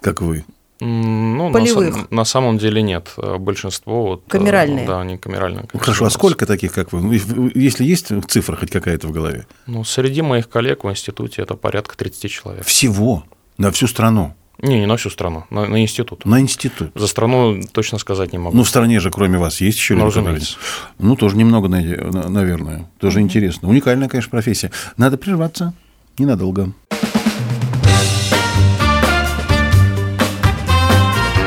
как 0.02 0.22
вы? 0.22 0.44
Ну, 0.82 1.48
на 1.48 1.54
Полевых. 1.54 1.94
сам- 1.96 2.08
На, 2.10 2.26
самом 2.26 2.58
деле 2.58 2.82
нет. 2.82 3.14
Э, 3.18 3.38
Большинство 3.38 4.04
вот, 4.08 4.24
э, 4.28 4.30
Камеральные. 4.30 4.86
Да, 4.86 5.00
они 5.02 5.18
камеральные. 5.18 5.66
Ну, 5.74 5.80
хорошо, 5.80 6.06
а 6.06 6.10
сколько 6.10 6.46
таких, 6.46 6.74
как 6.74 6.92
вы? 6.92 7.02
Ну, 7.02 7.14
и- 7.14 7.60
Если 7.66 7.86
есть 7.86 8.08
цифра 8.28 8.58
хоть 8.58 8.72
какая-то 8.72 9.08
в 9.08 9.12
голове? 9.14 9.48
Ну, 9.68 9.86
среди 9.86 10.22
моих 10.22 10.50
коллег 10.50 10.84
в 10.84 10.90
институте 10.92 11.42
это 11.44 11.56
порядка 11.56 11.96
30 11.96 12.30
человек. 12.30 12.66
Всего, 12.66 13.24
на 13.58 13.72
всю 13.72 13.88
страну, 13.88 14.36
Не, 14.62 14.80
не 14.80 14.86
на 14.86 14.96
всю 14.98 15.10
страну, 15.10 15.44
на, 15.50 15.66
на 15.68 15.82
институт. 15.82 16.26
на 16.26 16.40
институт. 16.40 16.92
За 16.96 17.08
страну 17.08 17.62
точно 17.72 17.98
сказать 17.98 18.32
не 18.34 18.40
могу. 18.40 18.56
Ну, 18.56 18.64
в 18.64 18.70
стране 18.70 19.00
же, 19.00 19.12
кроме 19.12 19.38
вас, 19.38 19.60
есть 19.62 19.78
еще 19.78 19.96
Ну, 19.96 20.06
люди, 20.06 20.16
которые- 20.16 20.36
разумеется. 20.36 20.58
Ну, 21.00 21.16
тоже 21.16 21.36
немного, 21.38 21.68
наверное. 21.68 22.90
Тоже 23.00 23.20
интересно. 23.22 23.68
Уникальная, 23.70 24.08
конечно, 24.08 24.32
профессия. 24.32 24.72
Надо 24.98 25.18
прерваться 25.18 25.74
ненадолго. 26.18 26.72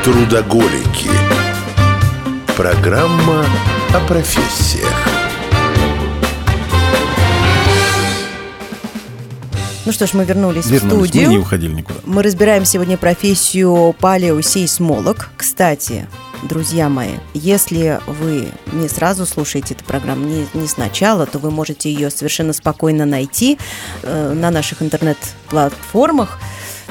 Трудоголики. 0.03 1.09
Программа 2.55 3.45
о 3.93 3.99
профессиях. 4.07 5.08
Ну 9.89 9.93
что 9.93 10.05
ж, 10.05 10.13
мы 10.13 10.23
вернулись, 10.23 10.67
Вернулись. 10.67 10.97
в 10.97 11.07
студию. 11.07 11.27
Мы 11.29 11.33
не 11.33 11.39
уходили 11.39 11.73
никуда. 11.73 11.99
Мы 12.05 12.21
разбираем 12.21 12.63
сегодня 12.63 12.95
профессию 12.95 13.95
палеосейсмолог. 13.99 15.31
Кстати, 15.35 16.07
друзья 16.43 16.89
мои, 16.89 17.13
если 17.33 17.99
вы 18.05 18.49
не 18.71 18.87
сразу 18.87 19.25
слушаете 19.25 19.73
эту 19.73 19.83
программу, 19.83 20.27
не, 20.27 20.45
не 20.53 20.67
сначала, 20.67 21.25
то 21.25 21.39
вы 21.39 21.49
можете 21.49 21.91
ее 21.91 22.11
совершенно 22.11 22.53
спокойно 22.53 23.07
найти 23.07 23.57
э, 24.03 24.33
на 24.33 24.51
наших 24.51 24.83
интернет-платформах 24.83 26.39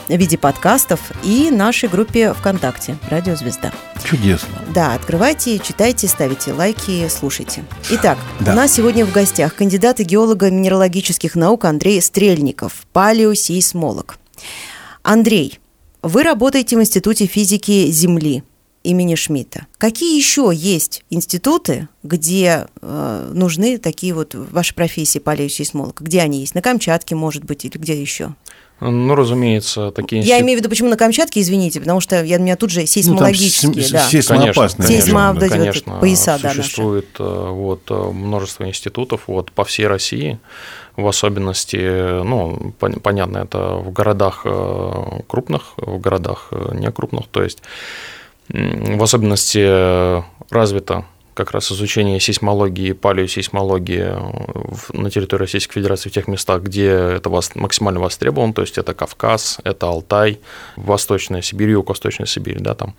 в 0.09 0.17
виде 0.17 0.39
подкастов 0.39 1.01
и 1.23 1.51
нашей 1.51 1.89
группе 1.89 2.33
ВКонтакте 2.33 2.97
«Радио 3.11 3.37
Звезда». 3.37 3.73
Чудесно. 4.05 4.49
Да, 4.75 4.95
открывайте, 4.95 5.59
читайте, 5.59 6.09
ставите 6.09 6.53
лайки, 6.53 7.09
слушайте. 7.09 7.65
Итак, 7.91 8.19
Да. 8.41 8.53
у 8.53 8.57
нас 8.57 8.73
сегодня 8.73 9.05
в 9.05 9.13
гостях 9.13 9.55
кандидат 9.55 10.01
и 10.01 10.05
геолога 10.05 10.51
минералогических 10.51 11.35
наук 11.35 11.65
Андрей 11.65 12.01
Стрельников, 12.01 12.87
палеосейсмолог. 12.93 14.19
Андрей, 15.03 15.59
вы 16.03 16.23
работаете 16.23 16.77
в 16.77 16.81
Институте 16.81 17.27
физики 17.27 17.91
Земли 17.91 18.43
имени 18.85 19.17
Шмидта. 19.17 19.67
Какие 19.77 20.17
еще 20.17 20.51
есть 20.55 21.05
институты, 21.11 21.89
где 22.03 22.69
э, 22.81 23.31
нужны 23.35 23.77
такие 23.79 24.15
вот 24.15 24.35
ваши 24.35 24.75
профессии 24.75 25.19
палеосейсмолога? 25.19 26.03
Где 26.05 26.23
они 26.23 26.41
есть? 26.41 26.55
На 26.55 26.63
Камчатке, 26.63 27.15
может 27.15 27.45
быть, 27.45 27.65
или 27.65 27.77
где 27.77 28.01
еще? 28.01 28.35
Ну, 28.81 29.15
разумеется, 29.17 29.91
такие 29.91 30.23
Я 30.23 30.41
имею 30.41 30.59
в 30.59 30.61
виду, 30.61 30.69
почему 30.71 30.89
на 30.89 30.97
Камчатке, 30.97 31.41
извините, 31.41 31.81
потому 31.81 32.01
что 32.01 32.23
я, 32.23 32.37
у 32.39 32.41
меня 32.41 32.57
тут 32.57 32.71
же 32.71 32.81
Ну, 32.81 32.85
там 32.85 32.87
сейсмологические, 32.89 33.89
да. 33.91 34.01
сейсмоопасные 34.09 34.87
Конечно, 34.87 35.11
Сейсмо- 35.11 35.33
вот 35.35 35.43
эти 35.43 35.51
вот 35.53 35.59
конечно, 35.59 35.93
пояса, 36.01 36.39
да, 36.41 36.49
наши. 36.49 36.63
существует 36.63 37.09
э, 37.19 37.49
вот 37.51 37.83
э, 37.91 37.95
множество 37.95 38.65
институтов 38.69 39.23
вот 39.27 39.51
по 39.51 39.65
всей 39.65 39.89
России, 39.89 40.39
в 40.97 41.07
особенности, 41.09 42.23
ну 42.23 42.73
пон- 42.79 43.01
понятно, 43.01 43.39
это 43.39 43.59
в 43.77 43.93
городах 43.93 44.43
э, 44.45 45.21
крупных, 45.27 45.73
в 45.77 45.99
городах 45.99 46.49
э, 46.53 46.75
не 46.75 46.91
крупных, 46.93 47.27
то 47.29 47.43
есть 47.43 47.63
в 48.49 49.03
особенности 49.03 50.23
развито 50.53 51.05
как 51.39 51.53
раз 51.53 51.71
изучение 51.71 52.19
сейсмологии 52.19 52.93
палеосейсмологии 52.93 54.07
э, 54.11 54.93
на 54.93 55.09
территории 55.09 55.43
Российской 55.43 55.75
Федерации 55.75 56.11
в 56.11 56.13
тех 56.13 56.27
местах, 56.27 56.63
где 56.63 56.89
это 56.89 57.31
максимально 57.55 58.01
востребовано, 58.01 58.53
то 58.53 58.63
есть 58.63 58.77
это 58.77 58.93
Кавказ, 58.93 59.59
это 59.63 59.87
Алтай, 59.87 60.41
Восточная 60.75 61.41
Сибирь, 61.41 61.71
Юго-Восточная 61.71 62.27
Сибирь, 62.27 62.59
да, 62.59 62.75
там. 62.75 62.97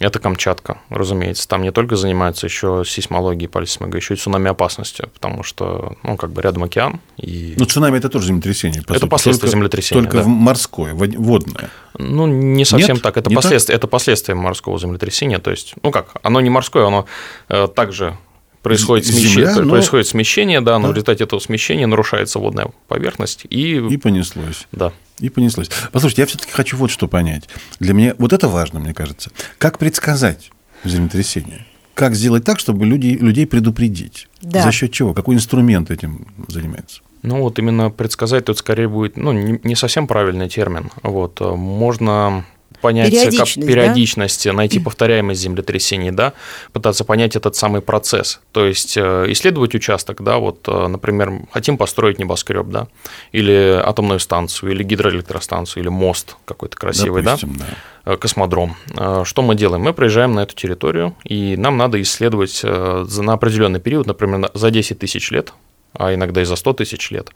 Это 0.00 0.18
Камчатка, 0.18 0.78
разумеется. 0.88 1.46
Там 1.48 1.62
не 1.62 1.70
только 1.70 1.96
занимаются 1.96 2.46
еще 2.46 2.82
сейсмологией, 2.86 3.48
палеосейсмологией, 3.48 4.00
еще 4.00 4.14
и 4.14 4.16
цунами 4.16 4.50
опасностью, 4.50 5.08
потому 5.14 5.42
что, 5.42 5.96
ну, 6.02 6.16
как 6.16 6.30
бы 6.32 6.42
рядом 6.42 6.64
океан, 6.64 7.00
и 7.16 7.54
Ну, 7.56 7.64
цунами 7.64 7.98
это 7.98 8.08
тоже 8.08 8.26
землетрясение. 8.26 8.82
по 8.82 8.92
Это 8.92 9.00
сути. 9.00 9.10
последствия 9.10 9.40
Только- 9.46 9.56
землетрясения, 9.56 10.02
Только 10.02 10.18
да. 10.22 10.28
морское, 10.28 10.94
вод- 10.94 11.14
водное. 11.16 11.70
Ну, 11.98 12.26
не 12.26 12.64
совсем 12.64 12.94
Нет? 12.94 13.02
так. 13.02 13.16
Это, 13.16 13.30
Не 13.30 13.36
последствия, 13.36 13.74
это 13.76 13.86
последствия 13.86 14.34
морского 14.34 14.78
землетрясения. 14.78 15.38
То 15.38 15.50
есть, 15.52 15.74
ну 15.82 15.90
как, 15.92 16.08
оно 16.22 16.40
не 16.40 16.50
морское, 16.50 16.86
оно 16.86 17.06
э, 17.48 17.68
также 17.68 18.16
происходит, 18.64 19.06
З- 19.06 19.12
смещение, 19.12 19.46
земля, 19.52 19.62
но- 19.62 19.70
происходит 19.70 20.06
смещение, 20.08 20.60
да, 20.60 20.78
но 20.80 20.86
Да. 20.88 20.92
в 20.92 20.94
результате 20.96 21.22
этого 21.24 21.38
смещения 21.38 21.86
нарушается 21.86 22.40
водная 22.40 22.68
поверхность. 22.88 23.46
И, 23.48 23.76
И 23.76 23.96
понеслось. 23.98 24.66
да. 24.72 24.92
И 25.20 25.28
понеслось. 25.28 25.70
Послушайте, 25.92 26.22
я 26.22 26.26
все-таки 26.26 26.50
хочу 26.50 26.76
вот 26.76 26.90
что 26.90 27.06
понять. 27.06 27.48
Для 27.78 27.94
меня 27.94 28.14
вот 28.18 28.32
это 28.32 28.48
важно, 28.48 28.80
мне 28.80 28.92
кажется. 28.94 29.30
Как 29.58 29.78
предсказать 29.78 30.50
землетрясение? 30.84 31.66
Как 31.94 32.16
сделать 32.16 32.44
так, 32.44 32.58
чтобы 32.58 32.84
люди, 32.86 33.16
людей 33.20 33.46
предупредить? 33.46 34.28
Да. 34.42 34.62
За 34.62 34.72
счет 34.72 34.90
чего? 34.90 35.14
Какой 35.14 35.36
инструмент 35.36 35.90
этим 35.92 36.26
занимается? 36.48 37.02
Ну 37.22 37.40
вот 37.42 37.58
именно 37.58 37.90
предсказать 37.90 38.46
тут 38.46 38.58
скорее 38.58 38.88
будет, 38.88 39.16
ну 39.16 39.32
не, 39.32 39.60
не 39.62 39.76
совсем 39.76 40.06
правильный 40.06 40.48
термин. 40.48 40.90
Вот 41.02 41.40
э, 41.40 41.48
можно 41.54 42.44
понять 42.84 43.10
как 43.10 43.22
Периодичность, 43.22 43.60
да? 43.60 43.66
периодичность, 43.66 44.46
найти 44.52 44.78
повторяемость 44.78 45.40
землетрясений, 45.40 46.10
да, 46.10 46.34
пытаться 46.74 47.02
понять 47.04 47.34
этот 47.34 47.56
самый 47.56 47.80
процесс. 47.80 48.40
То 48.52 48.66
есть 48.66 48.96
э, 48.98 49.24
исследовать 49.28 49.74
участок, 49.74 50.22
да, 50.22 50.36
вот, 50.36 50.68
э, 50.68 50.86
например, 50.86 51.32
хотим 51.50 51.78
построить 51.78 52.18
небоскреб, 52.18 52.66
да, 52.68 52.86
или 53.32 53.80
атомную 53.82 54.20
станцию, 54.20 54.72
или 54.72 54.82
гидроэлектростанцию, 54.82 55.82
или 55.82 55.88
мост 55.88 56.36
какой-то 56.44 56.76
красивый, 56.76 57.22
да, 57.22 57.36
Допустим, 57.38 57.56
да. 58.04 58.12
э, 58.12 58.16
космодром. 58.18 58.76
Что 59.24 59.40
мы 59.42 59.54
делаем? 59.54 59.82
Мы 59.82 59.94
приезжаем 59.94 60.34
на 60.34 60.40
эту 60.40 60.54
территорию, 60.54 61.14
и 61.24 61.56
нам 61.56 61.78
надо 61.78 62.00
исследовать 62.02 62.56
за- 62.60 63.22
на 63.22 63.32
определенный 63.32 63.80
период, 63.80 64.06
например, 64.06 64.38
на- 64.38 64.50
за 64.52 64.70
10 64.70 64.98
тысяч 64.98 65.30
лет, 65.30 65.54
а 65.94 66.12
иногда 66.14 66.42
и 66.42 66.44
за 66.44 66.56
100 66.56 66.72
тысяч 66.74 67.10
лет. 67.10 67.30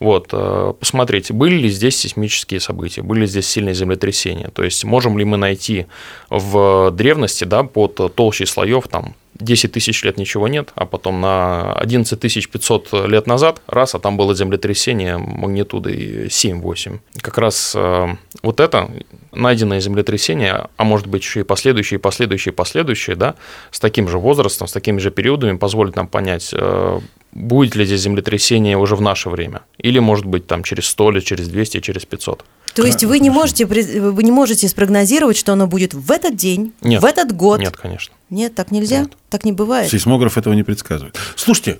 Вот, 0.00 0.28
э, 0.32 0.72
посмотреть, 0.78 1.30
были 1.32 1.54
ли 1.56 1.68
здесь 1.68 1.96
сейсмические 1.96 2.60
события, 2.60 3.02
были 3.02 3.20
ли 3.20 3.26
здесь 3.26 3.46
сильные 3.46 3.74
землетрясения. 3.74 4.48
То 4.48 4.64
есть 4.64 4.84
можем 4.84 5.18
ли 5.18 5.24
мы 5.24 5.36
найти 5.36 5.86
в 6.30 6.90
древности, 6.90 7.44
да, 7.44 7.62
под 7.62 8.14
толщей 8.14 8.46
слоев 8.46 8.88
там 8.88 9.14
10 9.40 9.72
тысяч 9.72 10.02
лет 10.04 10.18
ничего 10.18 10.48
нет, 10.48 10.70
а 10.74 10.86
потом 10.86 11.20
на 11.20 11.72
11 11.74 12.18
500 12.50 12.92
лет 13.06 13.26
назад, 13.26 13.62
раз, 13.66 13.94
а 13.94 13.98
там 13.98 14.16
было 14.16 14.34
землетрясение 14.34 15.18
магнитудой 15.18 16.26
7-8. 16.26 16.98
Как 17.20 17.38
раз 17.38 17.72
э, 17.76 18.08
вот 18.42 18.60
это 18.60 18.90
найденное 19.32 19.80
землетрясение, 19.80 20.68
а 20.76 20.84
может 20.84 21.06
быть 21.06 21.22
еще 21.22 21.40
и 21.40 21.44
последующие, 21.44 22.00
последующие, 22.00 22.52
последующие, 22.52 23.16
да, 23.16 23.34
с 23.70 23.80
таким 23.80 24.08
же 24.08 24.18
возрастом, 24.18 24.66
с 24.66 24.72
такими 24.72 24.98
же 24.98 25.10
периодами 25.10 25.56
позволит 25.56 25.96
нам 25.96 26.08
понять, 26.08 26.50
э, 26.52 27.00
будет 27.32 27.76
ли 27.76 27.84
здесь 27.84 28.00
землетрясение 28.00 28.76
уже 28.76 28.96
в 28.96 29.00
наше 29.00 29.30
время, 29.30 29.62
или 29.78 29.98
может 29.98 30.26
быть 30.26 30.46
там 30.46 30.62
через 30.62 30.86
100 30.86 31.10
лет, 31.12 31.24
через 31.24 31.48
200, 31.48 31.80
через 31.80 32.04
500. 32.04 32.44
То 32.74 32.86
есть 32.86 33.04
вы 33.04 33.18
не 33.18 33.30
можете 33.30 33.66
пред- 33.66 33.94
вы 33.94 34.22
не 34.22 34.30
можете 34.30 34.68
спрогнозировать, 34.68 35.36
что 35.36 35.52
оно 35.52 35.66
будет 35.66 35.94
в 35.94 36.10
этот 36.10 36.36
день, 36.36 36.72
Нет. 36.82 37.02
в 37.02 37.04
этот 37.04 37.34
год. 37.34 37.60
Нет, 37.60 37.76
конечно. 37.76 38.14
Нет, 38.30 38.54
так 38.54 38.70
нельзя, 38.70 39.00
Нет. 39.00 39.12
так 39.30 39.44
не 39.44 39.52
бывает. 39.52 39.90
Сейсмограф 39.90 40.38
этого 40.38 40.54
не 40.54 40.62
предсказывает. 40.62 41.16
Слушайте, 41.36 41.78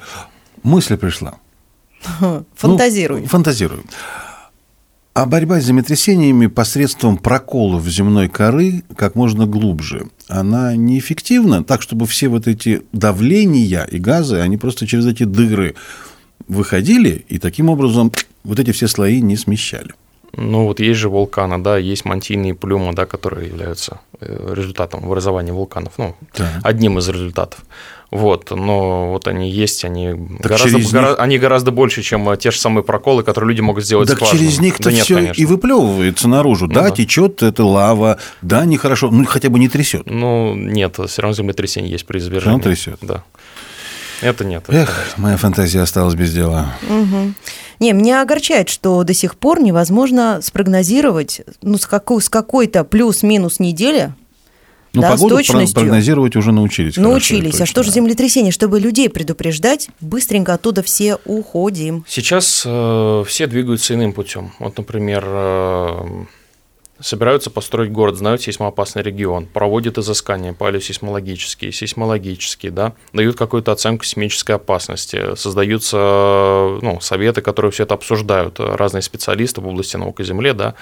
мысль 0.62 0.96
пришла. 0.96 1.38
Фантазируй. 2.56 3.22
Ну, 3.22 3.26
фантазирую. 3.26 3.84
А 5.14 5.26
борьба 5.26 5.60
с 5.60 5.64
землетрясениями 5.64 6.46
посредством 6.46 7.16
проколов 7.16 7.84
земной 7.88 8.28
коры 8.28 8.84
как 8.96 9.16
можно 9.16 9.46
глубже, 9.46 10.10
она 10.28 10.76
неэффективна, 10.76 11.64
так, 11.64 11.82
чтобы 11.82 12.06
все 12.06 12.28
вот 12.28 12.46
эти 12.46 12.82
давления 12.92 13.82
и 13.82 13.98
газы, 13.98 14.38
они 14.38 14.56
просто 14.58 14.86
через 14.86 15.06
эти 15.06 15.24
дыры 15.24 15.74
выходили, 16.46 17.24
и 17.28 17.38
таким 17.38 17.68
образом 17.68 18.12
вот 18.44 18.60
эти 18.60 18.70
все 18.70 18.86
слои 18.86 19.20
не 19.20 19.36
смещали. 19.36 19.92
Ну, 20.36 20.66
вот 20.66 20.78
есть 20.80 20.98
же 21.00 21.08
вулканы, 21.08 21.58
да, 21.58 21.78
есть 21.78 22.04
мантийные 22.04 22.54
плюмы, 22.54 22.92
да, 22.92 23.06
которые 23.06 23.48
являются 23.48 24.00
э, 24.20 24.52
результатом 24.54 25.04
образования 25.04 25.52
вулканов, 25.52 25.94
ну, 25.98 26.14
Так. 26.34 26.48
одним 26.62 26.98
из 26.98 27.08
результатов. 27.08 27.60
Вот, 28.10 28.50
но 28.50 29.10
вот 29.12 29.26
они 29.28 29.50
есть, 29.50 29.84
они, 29.84 30.12
гораздо, 30.14 30.70
через 30.70 30.90
гора- 30.92 31.10
них- 31.10 31.18
они 31.18 31.38
гораздо 31.38 31.70
больше, 31.72 32.02
чем 32.02 32.28
э, 32.30 32.36
те 32.36 32.50
же 32.50 32.58
самые 32.58 32.82
проколы, 32.84 33.22
которые 33.22 33.48
люди 33.50 33.60
могут 33.60 33.84
сделать 33.84 34.08
Так 34.08 34.22
через 34.30 34.60
них-то 34.60 34.84
Да 34.84 34.90
все 35.02 35.14
конечно. 35.16 35.42
и 35.42 35.44
выплевывается 35.44 36.28
наружу. 36.28 36.68
да, 36.68 36.84
да. 36.84 36.90
течет 36.90 37.42
это 37.42 37.64
лава, 37.64 38.18
да, 38.40 38.64
нехорошо, 38.64 39.10
ну 39.10 39.24
хотя 39.26 39.50
бы 39.50 39.58
не 39.58 39.68
трясет. 39.68 40.06
Ну, 40.06 40.54
нет, 40.54 40.98
все 41.06 41.22
равно 41.22 41.34
землетрясение 41.34 41.90
есть 41.90 42.06
при 42.06 42.18
извержении. 42.18 42.54
равно 42.56 42.62
трясет. 42.62 42.98
Да. 43.02 43.24
Это 44.20 44.44
нет. 44.44 44.64
это 44.66 44.76
Эх, 44.76 45.14
моя 45.16 45.36
фантазия 45.36 45.80
осталась 45.80 46.14
без 46.14 46.32
дела. 46.34 46.74
Мгм. 46.88 47.34
Не, 47.80 47.92
меня 47.92 48.22
огорчает, 48.22 48.68
что 48.68 49.02
до 49.04 49.14
сих 49.14 49.36
пор 49.36 49.60
невозможно 49.60 50.40
спрогнозировать, 50.42 51.42
ну, 51.62 51.78
с, 51.78 51.86
какой, 51.86 52.20
с 52.22 52.28
какой-то 52.28 52.82
плюс-минус 52.84 53.60
недели, 53.60 54.12
Ну, 54.94 55.02
да, 55.02 55.08
с 55.08 55.12
погоду 55.12 55.36
про- 55.36 55.42
точностью. 55.44 55.74
прогнозировать 55.80 56.34
уже 56.34 56.50
научились. 56.50 56.94
хорошо 56.94 57.08
научились. 57.10 57.48
а 57.54 57.58
точно, 57.58 57.66
что 57.66 57.82
же 57.84 57.90
землетрясение? 57.92 58.50
Чтобы 58.52 58.80
людей 58.80 59.08
предупреждать, 59.08 59.90
быстренько 60.00 60.54
оттуда 60.54 60.82
все 60.82 61.18
уходим. 61.24 62.04
Сейчас 62.08 62.62
э, 62.66 63.24
все 63.26 63.46
двигаются 63.46 63.94
иным 63.94 64.12
путем. 64.12 64.52
Вот, 64.58 64.76
например, 64.76 65.24
э, 65.26 66.24
собираются 67.00 67.50
построить 67.50 67.92
город, 67.92 68.16
знают 68.16 68.42
сейсмоопасный 68.42 69.02
регион, 69.02 69.46
проводят 69.46 69.98
изыскания 69.98 70.52
палеосейсмологические, 70.52 71.72
сейсмологические, 71.72 72.72
да, 72.72 72.92
дают 73.12 73.36
какую-то 73.36 73.72
оценку 73.72 74.04
сейсмической 74.04 74.56
опасности, 74.56 75.36
создаются 75.36 75.96
ну, 75.96 76.98
советы, 77.00 77.40
которые 77.40 77.70
все 77.70 77.84
это 77.84 77.94
обсуждают, 77.94 78.58
разные 78.58 79.02
специалисты 79.02 79.60
в 79.60 79.68
области 79.68 79.96
науки 79.96 80.22
Земле, 80.22 80.54
да, 80.54 80.74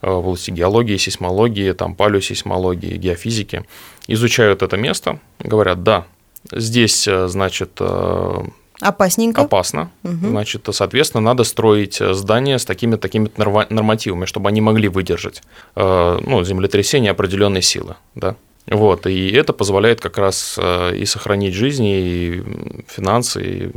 э, 0.00 0.10
в 0.10 0.28
области 0.28 0.50
геологии, 0.50 0.96
сейсмологии, 0.96 1.72
там, 1.72 1.94
палеосейсмологии, 1.94 2.96
геофизики, 2.96 3.64
изучают 4.06 4.62
это 4.62 4.76
место, 4.76 5.20
говорят, 5.38 5.82
да, 5.82 6.06
здесь, 6.50 7.06
э, 7.06 7.28
значит, 7.28 7.72
э, 7.80 8.42
Опасненько. 8.80 9.42
опасно. 9.42 9.90
Значит, 10.02 10.68
соответственно, 10.72 11.20
надо 11.22 11.44
строить 11.44 12.00
э, 12.00 12.14
здания 12.14 12.58
с 12.58 12.64
такими 12.64 12.96
такими 12.96 13.30
нормативами, 13.36 14.24
чтобы 14.24 14.48
они 14.48 14.60
могли 14.60 14.88
выдержать 14.88 15.42
э, 15.74 16.20
ну, 16.24 16.44
землетрясение 16.44 17.10
определенной 17.10 17.62
силы. 17.62 17.96
Да? 18.14 18.36
Вот, 18.70 19.06
и 19.06 19.30
это 19.30 19.52
позволяет 19.52 20.00
как 20.00 20.18
раз 20.18 20.56
э, 20.58 20.96
и 20.96 21.06
сохранить 21.06 21.54
жизни, 21.54 22.00
и 22.00 22.44
финансы, 22.86 23.42
и 23.42 23.70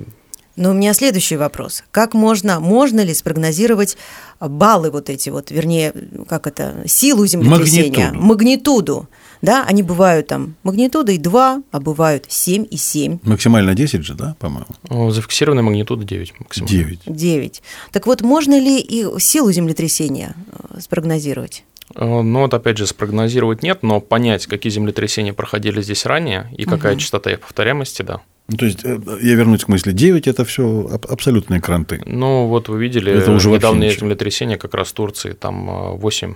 Но 0.55 0.71
у 0.71 0.73
меня 0.73 0.93
следующий 0.93 1.37
вопрос. 1.37 1.83
Как 1.91 2.13
можно, 2.13 2.59
можно 2.59 2.99
ли 2.99 3.13
спрогнозировать 3.13 3.97
баллы 4.39 4.91
вот 4.91 5.09
эти 5.09 5.29
вот, 5.29 5.49
вернее, 5.49 5.93
как 6.27 6.45
это, 6.45 6.83
силу 6.85 7.25
землетрясения, 7.25 8.11
Магнитуду. 8.11 8.25
магнитуду? 8.25 9.09
Да, 9.41 9.65
они 9.67 9.83
бывают 9.83 10.27
там 10.27 10.55
магнитудой 10.63 11.17
2, 11.17 11.63
а 11.71 11.79
бывают 11.79 12.25
7 12.27 12.65
и 12.69 12.77
7. 12.77 13.19
Максимально 13.23 13.73
10 13.73 14.03
же, 14.03 14.13
да, 14.13 14.35
по-моему? 14.39 15.11
Зафиксированная 15.11 15.63
магнитуда 15.63 16.03
9 16.03 16.33
максимально. 16.39 16.77
9. 16.77 16.99
9. 17.05 17.63
Так 17.91 18.07
вот, 18.07 18.21
можно 18.21 18.59
ли 18.59 18.79
и 18.79 19.07
силу 19.19 19.51
землетрясения 19.51 20.35
э, 20.51 20.79
спрогнозировать? 20.79 21.63
Э, 21.95 22.21
Ну 22.21 22.39
вот 22.41 22.53
опять 22.53 22.77
же 22.77 22.85
спрогнозировать 22.87 23.63
нет, 23.63 23.79
но 23.83 23.99
понять, 23.99 24.45
какие 24.45 24.71
землетрясения 24.71 25.33
проходили 25.33 25.81
здесь 25.81 26.05
ранее 26.05 26.49
и 26.57 26.65
какая 26.65 26.95
частота 26.95 27.31
их 27.31 27.39
повторяемости, 27.39 28.03
да. 28.03 28.21
Ну, 28.47 28.57
то 28.57 28.65
есть, 28.65 28.79
э, 28.83 28.99
я 29.21 29.35
вернусь 29.35 29.63
к 29.63 29.69
мысли, 29.69 29.91
9– 29.91 30.27
это 30.27 30.43
все 30.45 30.89
абсолютные 31.09 31.61
кранты. 31.61 32.01
Ну 32.05 32.47
вот 32.47 32.69
вы 32.69 32.79
видели 32.81 33.11
Это 33.11 33.31
уже 33.31 33.49
недавнее 33.49 33.91
землетрясение 33.91 34.57
как 34.57 34.73
раз 34.73 34.89
в 34.89 34.93
Турции, 34.93 35.31
там 35.31 35.69
э, 35.69 35.97
8, 35.97 36.35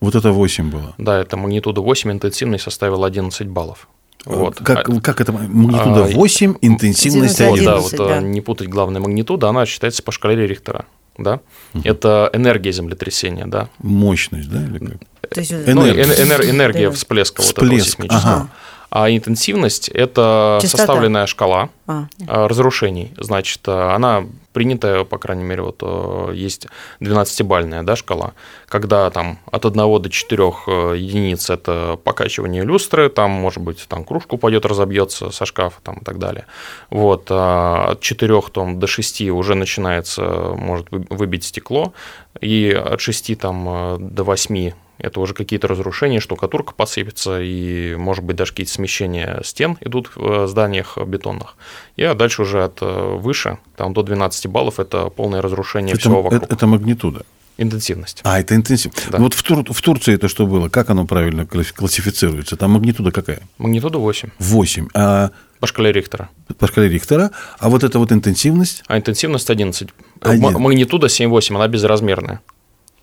Вот 0.00 0.14
это 0.14 0.30
8 0.32 0.70
было. 0.70 0.94
да, 0.98 1.18
это 1.20 1.36
магнитуда 1.36 1.80
8, 1.80 2.10
интенсивность 2.12 2.64
составила 2.64 3.06
11 3.06 3.48
баллов. 3.48 3.88
Вот. 4.24 4.56
Как, 4.56 4.88
А- 4.88 5.00
как 5.00 5.20
это? 5.20 5.32
Магнитуда 5.32 6.04
а, 6.04 6.08
8, 6.08 6.56
интенсивность 6.60 7.38
Вот, 7.40 7.48
Вот, 7.50 7.58
1. 7.58 7.64
да, 7.64 7.72
11, 7.76 7.98
вот 7.98 8.08
да. 8.08 8.16
э, 8.16 8.20
не 8.22 8.40
путать 8.40 8.68
главная 8.68 9.00
магнитуда, 9.00 9.48
она 9.48 9.66
считается 9.66 10.02
по 10.02 10.10
шкале 10.12 10.46
Рихтера. 10.46 10.84
Да? 11.16 11.40
Это 11.84 12.28
энергия 12.34 12.72
землетрясения, 12.72 13.46
да. 13.46 13.68
Мощность, 13.78 14.50
да? 14.50 14.62
или 14.62 14.78
как? 14.78 14.98
То 15.30 15.40
есть, 15.40 15.50
Энергия. 15.52 15.74
Ну, 16.06 16.12
эн- 16.12 16.26
энер- 16.26 16.50
энергия 16.50 16.88
Да. 16.90 16.94
всплеска 16.94 17.40
вот 17.40 17.50
этого 17.52 17.64
Всплеск, 17.66 17.86
сейсмического. 17.86 18.32
ага. 18.32 18.48
А 18.98 19.10
интенсивность– 19.10 19.88
это 19.94 20.58
Частота. 20.62 20.84
составленная 20.84 21.26
шкала 21.26 21.68
А, 21.86 22.06
э, 22.18 22.46
разрушений. 22.46 23.12
Значит, 23.18 23.60
э, 23.68 23.70
она 23.70 24.24
принятая, 24.54 25.04
по 25.04 25.18
крайней 25.18 25.44
мере, 25.44 25.60
вот 25.60 25.82
э, 25.82 26.30
есть 26.34 26.66
12-бальная 27.00 27.82
да, 27.82 27.94
шкала, 27.94 28.32
когда 28.68 29.10
там 29.10 29.38
от 29.52 29.66
1 29.66 30.00
до 30.00 30.08
4 30.08 30.42
единиц– 30.96 31.50
это 31.50 31.98
покачивание 32.04 32.64
люстры, 32.64 33.10
там, 33.10 33.30
может 33.32 33.62
быть, 33.62 33.84
там 33.86 34.02
кружка 34.02 34.36
упадет, 34.36 34.64
разобьется 34.64 35.30
со 35.30 35.44
шкафа 35.44 35.76
там, 35.82 35.96
и 35.96 36.04
так 36.04 36.18
далее. 36.18 36.46
Вот, 36.88 37.26
а 37.28 37.90
от 37.90 38.00
4 38.00 38.40
там, 38.50 38.80
до 38.80 38.86
6 38.86 39.20
уже 39.30 39.54
начинается, 39.56 40.22
может 40.56 40.90
вы- 40.90 41.04
выбить 41.10 41.44
стекло, 41.44 41.92
и 42.40 42.70
от 42.70 42.98
6 43.02 43.34
там, 43.34 43.68
э, 43.68 43.96
до 44.00 44.24
8 44.24 44.72
это 44.98 45.20
уже 45.20 45.34
какие-то 45.34 45.68
разрушения, 45.68 46.20
штукатурка 46.20 46.72
посыпется, 46.74 47.40
и, 47.40 47.94
может 47.96 48.24
быть, 48.24 48.36
даже 48.36 48.52
какие-то 48.52 48.72
смещения 48.72 49.40
стен 49.44 49.76
идут 49.80 50.10
в 50.14 50.44
э, 50.44 50.46
зданиях 50.46 50.98
бетонных. 51.06 51.56
И 51.96 52.02
а 52.02 52.14
дальше 52.14 52.42
уже 52.42 52.64
от 52.64 52.78
э, 52.80 53.16
выше, 53.18 53.58
там 53.76 53.92
до 53.94 54.02
12 54.02 54.46
баллов, 54.46 54.78
это 54.80 55.08
полное 55.10 55.42
разрушение 55.42 55.92
Это, 55.92 56.00
всего 56.00 56.22
вокруг. 56.22 56.42
это- 56.42 56.54
это 56.54 56.66
магнитуда. 56.66 57.22
Интенсивность. 57.58 58.20
А, 58.22 58.38
это 58.38 58.54
интенсив. 58.54 58.92
Да. 59.10 59.16
Ну, 59.16 59.24
вот 59.24 59.32
в, 59.34 59.42
Тур- 59.42 59.72
в 59.72 59.80
Турции 59.80 60.14
это 60.14 60.28
что 60.28 60.46
было? 60.46 60.68
Как 60.68 60.90
оно 60.90 61.06
правильно 61.06 61.46
класс- 61.46 61.72
классифицируется? 61.72 62.54
Там 62.56 62.72
магнитуда 62.72 63.10
какая? 63.12 63.40
Магнитуда 63.56 63.96
8 63.98 64.28
8. 64.38 64.88
А 64.92 65.30
по 65.58 65.66
шкале 65.66 65.90
Рихтера. 65.90 66.28
по 66.58 66.66
шкале 66.66 66.90
Рихтера. 66.90 67.30
А 67.58 67.70
вот 67.70 67.82
эта 67.82 67.98
вот 67.98 68.12
интенсивность? 68.12 68.82
А 68.88 68.98
интенсивность 68.98 69.48
11. 69.48 69.88
Один. 70.20 70.44
М- 70.44 70.60
Магнитуда 70.60 71.06
7,8, 71.06 71.56
она 71.56 71.66
безразмерная. 71.66 72.40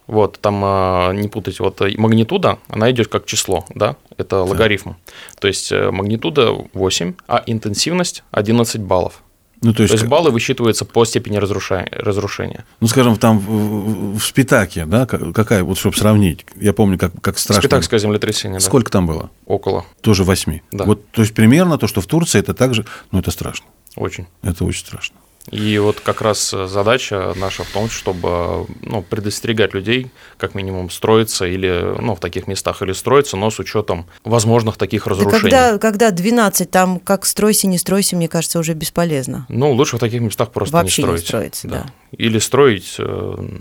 Вот, 0.07 0.39
там 0.39 0.61
а, 0.63 1.11
не 1.13 1.27
путать, 1.29 1.59
вот 1.59 1.81
э, 1.81 1.93
магнитуда, 1.97 2.59
она 2.67 2.91
идет 2.91 3.07
как 3.07 3.25
число, 3.25 3.65
да, 3.73 3.95
это 4.17 4.43
логарифм. 4.43 4.95
То 5.39 5.47
есть 5.47 5.71
э, 5.71 5.91
магнитуда 5.91 6.51
8, 6.73 7.13
а 7.27 7.43
интенсивность 7.45 8.23
11 8.31 8.81
баллов. 8.81 9.21
Ну, 9.61 9.71
то 9.71 9.77
То 9.77 9.83
есть, 9.83 9.93
есть 9.93 10.05
баллы 10.07 10.29
высчитываются 10.31 10.83
по 10.83 11.05
степени 11.05 11.37
разрушения. 11.37 12.65
ну, 12.81 12.87
скажем, 12.87 13.15
там 13.15 13.39
в, 13.39 14.19
Спитаке, 14.19 14.85
да, 14.85 15.05
ка- 15.05 15.31
какая, 15.31 15.63
вот 15.63 15.77
чтобы 15.77 15.95
сравнить. 15.95 16.45
Я 16.59 16.73
помню, 16.73 16.97
как, 16.97 17.13
как 17.21 17.39
страшно. 17.39 17.61
Спитакское 17.61 17.97
землетрясение, 17.97 18.59
да. 18.59 18.65
Сколько 18.65 18.91
там 18.91 19.07
было? 19.07 19.29
Около, 19.45 19.85
Тоже 20.01 20.25
8. 20.25 20.59
Да. 20.73 20.83
Вот, 20.83 21.09
то 21.11 21.21
есть, 21.21 21.33
примерно 21.33 21.77
то, 21.77 21.87
что 21.87 22.01
в 22.01 22.07
Турции, 22.07 22.39
это 22.39 22.53
также, 22.53 22.85
ну, 23.11 23.19
это 23.19 23.31
страшно. 23.31 23.65
очень. 23.95 24.27
Это 24.41 24.65
очень 24.65 24.81
страшно. 24.81 25.15
И 25.51 25.77
вот 25.77 25.99
как 25.99 26.21
раз 26.21 26.53
э, 26.53 26.67
задача 26.67 27.33
наша 27.35 27.63
в 27.63 27.69
том, 27.69 27.89
чтобы 27.89 28.65
ну, 28.81 29.01
предостерегать 29.01 29.73
людей, 29.73 30.07
как 30.37 30.55
минимум, 30.55 30.89
строиться 30.89 31.45
или 31.45 31.95
ну, 31.99 32.15
в 32.15 32.19
таких 32.19 32.47
местах 32.47 32.81
или 32.81 32.93
строиться, 32.93 33.35
но 33.35 33.51
с 33.51 33.59
учетом 33.59 34.05
возможных 34.23 34.77
таких 34.77 35.03
да 35.03 35.11
разрушений. 35.11 35.41
когда, 35.41 35.77
когда 35.77 36.11
12, 36.11 36.71
там 36.71 36.99
как 36.99 37.25
стройся, 37.25 37.67
не 37.67 37.77
стройся, 37.77 38.15
мне 38.15 38.29
кажется, 38.29 38.57
уже 38.57 38.73
бесполезно. 38.73 39.45
Ну, 39.49 39.71
лучше 39.73 39.97
в 39.97 39.99
таких 39.99 40.21
местах 40.21 40.51
просто 40.51 40.77
Вообще 40.77 41.03
не 41.03 41.11
не 41.11 41.17
строить. 41.17 41.55
строиться, 41.55 41.67
да. 41.67 41.85
Или 42.11 42.39
строить, 42.39 42.95
э, 42.97 43.03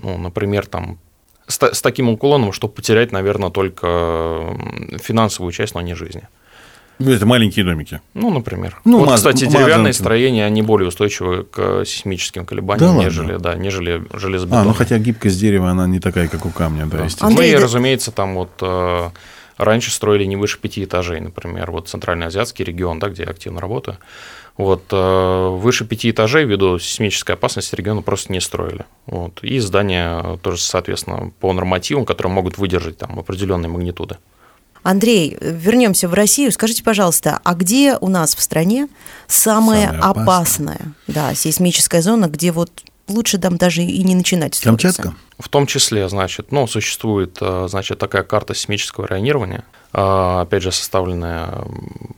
ну, 0.02 0.18
например, 0.18 0.66
там 0.66 0.98
с, 1.48 1.60
с 1.60 1.82
таким 1.82 2.08
уклоном, 2.08 2.52
чтобы 2.52 2.74
потерять, 2.74 3.10
наверное, 3.10 3.50
только 3.50 4.56
финансовую 5.02 5.52
часть, 5.52 5.74
но 5.74 5.80
не 5.80 5.94
жизни. 5.94 6.28
Ну, 6.98 7.10
это 7.10 7.26
маленькие 7.26 7.64
домики. 7.64 8.00
Ну, 8.14 8.30
например. 8.30 8.80
Ну, 8.84 8.98
вот, 8.98 9.08
маз- 9.08 9.16
кстати, 9.16 9.44
мазанки. 9.44 9.64
деревянные 9.64 9.92
строения, 9.92 10.44
они 10.46 10.62
более 10.62 10.88
устойчивы 10.88 11.44
к 11.44 11.84
сейсмическим 11.84 12.44
колебаниям, 12.46 12.78
Да 12.80 12.92
ладно? 12.94 13.02
нежели, 13.08 13.36
да, 13.38 13.54
нежели 13.54 14.02
железобетонные. 14.12 14.62
А, 14.62 14.68
ну 14.68 14.72
хотя 14.74 14.98
гибкость 14.98 15.38
дерева, 15.40 15.70
она 15.70 15.86
не 15.86 15.98
такая, 16.00 16.28
как 16.28 16.46
у 16.46 16.50
камня, 16.50 16.86
да, 16.86 16.98
Да. 16.98 17.04
естественно. 17.04 17.30
Андрей, 17.30 17.52
ну 17.52 17.58
и, 17.58 17.62
разумеется, 17.62 18.12
там 18.12 18.34
вот 18.36 18.50
э, 18.60 19.10
раньше 19.58 19.90
строили 19.90 20.24
не 20.24 20.36
выше 20.36 20.58
пяти 20.60 20.84
этажей, 20.84 21.20
например, 21.20 21.70
вот 21.72 21.88
центральноазиатский 21.88 22.64
регион, 22.64 22.98
да, 23.00 23.08
где 23.08 23.24
я 23.24 23.30
активно 23.30 23.60
работаю. 23.60 23.98
Вот, 24.58 24.84
э, 24.92 25.48
выше 25.48 25.86
пяти 25.86 26.10
этажей 26.10 26.44
ввиду 26.44 26.78
сейсмической 26.78 27.34
опасности 27.34 27.74
региона 27.74 28.02
просто 28.02 28.30
не 28.32 28.40
строили. 28.40 28.84
Вот. 29.06 29.42
И 29.42 29.58
здания 29.60 30.36
тоже, 30.42 30.58
соответственно, 30.60 31.32
по 31.40 31.52
нормативам, 31.54 32.04
которые 32.04 32.32
могут 32.34 32.58
выдержать 32.58 32.98
там 32.98 33.18
определенные 33.18 33.70
магнитуды. 33.70 34.18
Андрей, 34.82 35.36
вернемся 35.40 36.08
в 36.08 36.14
Россию. 36.14 36.50
Скажите, 36.52 36.82
пожалуйста, 36.82 37.40
а 37.44 37.54
где 37.54 37.96
у 38.00 38.08
нас 38.08 38.34
в 38.34 38.42
стране 38.42 38.88
самая, 39.26 39.90
опасная? 40.00 40.80
да, 41.06 41.34
сейсмическая 41.34 42.02
зона, 42.02 42.26
где 42.26 42.50
вот 42.52 42.70
лучше 43.08 43.38
там 43.38 43.56
даже 43.58 43.82
и 43.82 44.02
не 44.02 44.14
начинать 44.14 44.54
строиться? 44.54 44.88
Камчатка? 45.02 45.14
В 45.38 45.48
том 45.48 45.66
числе, 45.66 46.08
значит, 46.08 46.52
ну, 46.52 46.66
существует, 46.66 47.38
э, 47.40 47.66
значит, 47.68 47.98
такая 47.98 48.22
карта 48.22 48.54
сейсмического 48.54 49.08
районирования, 49.08 49.64
э, 49.92 50.40
опять 50.42 50.62
же, 50.62 50.70
составленная 50.72 51.64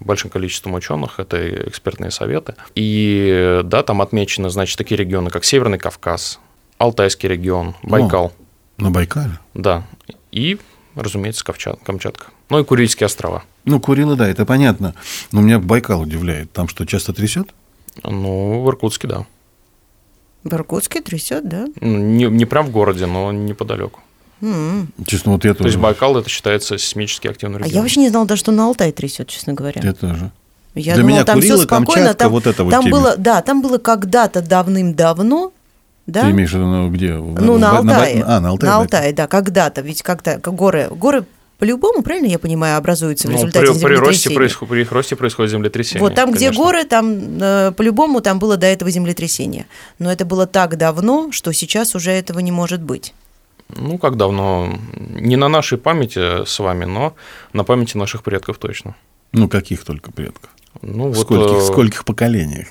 большим 0.00 0.30
количеством 0.30 0.74
ученых, 0.74 1.18
это 1.18 1.68
экспертные 1.68 2.10
советы. 2.10 2.54
И, 2.74 3.60
да, 3.64 3.82
там 3.82 4.02
отмечены, 4.02 4.50
значит, 4.50 4.76
такие 4.76 4.96
регионы, 4.98 5.30
как 5.30 5.44
Северный 5.44 5.78
Кавказ, 5.78 6.38
Алтайский 6.78 7.28
регион, 7.28 7.74
Байкал, 7.82 8.32
На 8.76 8.90
Байкале? 8.90 9.38
да, 9.54 9.84
и, 10.30 10.58
разумеется, 10.94 11.44
Камчат- 11.44 11.80
Камчатка. 11.84 12.26
Ну 12.50 12.58
и 12.60 12.64
Курильские 12.64 13.06
острова. 13.06 13.42
Ну, 13.64 13.80
Курилы, 13.80 14.16
да, 14.16 14.28
это 14.28 14.44
понятно. 14.44 14.94
Но 15.32 15.40
меня 15.40 15.58
Байкал 15.58 16.02
удивляет. 16.02 16.52
Там 16.52 16.68
что, 16.68 16.84
часто 16.84 17.12
трясет? 17.12 17.48
Ну, 18.02 18.62
в 18.62 18.68
Иркутске, 18.68 19.08
да. 19.08 19.26
В 20.42 20.52
Иркутске 20.52 21.00
трясет, 21.00 21.48
да? 21.48 21.66
Ну, 21.80 21.96
Не, 21.98 22.24
не 22.26 22.44
прям 22.44 22.66
в 22.66 22.70
городе, 22.70 23.06
но 23.06 23.32
неподалеку. 23.32 24.00
М. 24.42 24.88
Честно, 25.06 25.32
вот 25.32 25.44
я 25.44 25.54
То 25.54 25.64
есть 25.64 25.76
тоже. 25.76 25.78
Байкал 25.78 26.18
это 26.18 26.28
считается 26.28 26.76
сейсмически 26.76 27.28
активным 27.28 27.56
А 27.56 27.58
регионом. 27.60 27.74
я 27.76 27.80
вообще 27.82 28.00
не 28.00 28.08
знала 28.10 28.26
даже, 28.26 28.40
что 28.40 28.52
на 28.52 28.66
Алтай 28.66 28.92
трясет, 28.92 29.28
честно 29.28 29.54
говоря. 29.54 29.80
Я 29.82 29.94
тоже. 29.94 30.30
Я 30.74 30.94
Для 30.94 31.02
думала, 31.02 31.08
меня 31.14 31.24
там 31.24 31.40
все 31.40 31.50
Курилы, 31.50 31.64
спокойно. 31.64 31.86
Камчатка, 31.86 32.18
Там, 32.24 32.32
вот 32.32 32.46
это 32.46 32.64
вот 32.64 32.70
там 32.72 32.82
теме. 32.82 32.92
было, 32.92 33.16
да, 33.16 33.40
там 33.42 33.62
было 33.62 33.78
когда-то 33.78 34.42
давным-давно, 34.42 35.52
да? 36.06 36.22
Ты 36.22 36.30
имеешь 36.32 36.50
в 36.50 36.54
виду, 36.54 36.66
ну, 36.66 36.90
где? 36.90 37.14
Ну, 37.14 37.54
в- 37.54 37.58
на 37.60 37.78
Алтае. 37.78 38.22
а, 38.26 38.40
на 38.40 38.48
Алтае. 38.50 38.70
На 38.70 38.76
да. 38.76 38.82
Алтае, 38.82 39.12
да, 39.14 39.26
когда-то. 39.28 39.80
Ведь 39.82 40.02
как-то 40.02 40.38
как 40.40 40.52
горы, 40.54 40.88
горы 40.90 41.24
по-любому, 41.64 42.02
правильно 42.02 42.26
я 42.26 42.38
понимаю, 42.38 42.76
образуются 42.76 43.26
в 43.26 43.30
Ну, 43.30 43.38
результате 43.38 43.72
при, 43.72 43.78
при, 43.86 43.94
росте 43.96 44.28
происход- 44.30 44.68
при 44.68 44.82
их 44.82 44.92
росте 44.92 45.16
происходит 45.16 45.50
землетрясение. 45.52 46.02
Вот 46.02 46.14
там, 46.14 46.30
где 46.30 46.46
конечно. 46.48 46.62
горы, 46.64 46.84
там 46.84 47.38
э, 47.40 47.72
по-любому 47.74 48.20
там 48.20 48.38
было 48.38 48.58
до 48.58 48.66
этого 48.66 48.90
землетрясение. 48.90 49.64
Но 49.98 50.12
это 50.12 50.26
было 50.26 50.46
так 50.46 50.76
давно, 50.76 51.32
что 51.32 51.52
сейчас 51.52 51.94
уже 51.94 52.10
этого 52.10 52.40
не 52.40 52.52
может 52.52 52.82
быть. 52.82 53.14
Ну, 53.74 53.96
как 53.96 54.18
давно? 54.18 54.74
Не 55.18 55.36
на 55.36 55.48
нашей 55.48 55.78
памяти 55.78 56.44
с 56.44 56.58
вами, 56.58 56.84
но 56.84 57.14
на 57.54 57.64
памяти 57.64 57.96
наших 57.96 58.22
предков 58.22 58.58
точно. 58.58 58.94
Ну, 59.32 59.48
каких 59.48 59.84
только 59.84 60.12
предков? 60.12 60.50
Ну, 60.82 61.04
В 61.08 61.14
вот 61.16 61.24
скольких, 61.26 61.56
э, 61.56 61.66
скольких 61.66 62.04
поколениях? 62.04 62.66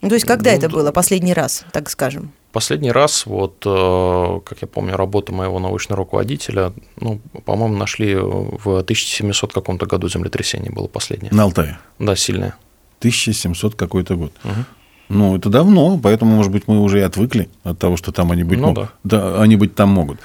Ну, 0.00 0.08
то 0.08 0.14
есть, 0.14 0.26
когда 0.26 0.52
Ну, 0.52 0.56
это 0.56 0.68
да. 0.68 0.74
было? 0.74 0.90
Последний 0.90 1.34
раз, 1.34 1.64
так 1.70 1.90
скажем. 1.90 2.32
Последний 2.56 2.90
раз, 2.90 3.26
вот, 3.26 3.62
э, 3.66 4.40
как 4.46 4.62
я 4.62 4.66
помню, 4.66 4.96
работу 4.96 5.34
моего 5.34 5.58
научного 5.58 5.98
руководителя, 5.98 6.72
ну, 6.98 7.20
по-моему, 7.44 7.76
нашли 7.76 8.14
в 8.14 8.82
1700 8.82 9.52
каком-то 9.52 9.84
году 9.84 10.08
землетрясение 10.08 10.72
было 10.72 10.86
последнее. 10.86 11.30
На 11.34 11.42
Алтае. 11.42 11.78
Да, 11.98 12.16
сильное. 12.16 12.54
1700 13.00 13.74
какой-то 13.74 14.16
год. 14.16 14.32
Мгм. 14.42 14.64
Ну, 15.10 15.36
это 15.36 15.50
давно, 15.50 15.98
поэтому, 16.02 16.34
может 16.34 16.50
быть, 16.50 16.62
мы 16.66 16.80
уже 16.80 17.00
и 17.00 17.02
отвыкли 17.02 17.50
от 17.62 17.78
того, 17.78 17.98
что 17.98 18.10
там 18.10 18.32
они 18.32 18.42
быть 18.42 18.58
Ну 18.58 18.68
могут. 18.68 18.88
Да. 19.04 19.42
они 19.42 19.56
быть 19.56 19.74
там 19.74 19.90
могут. 19.90 20.18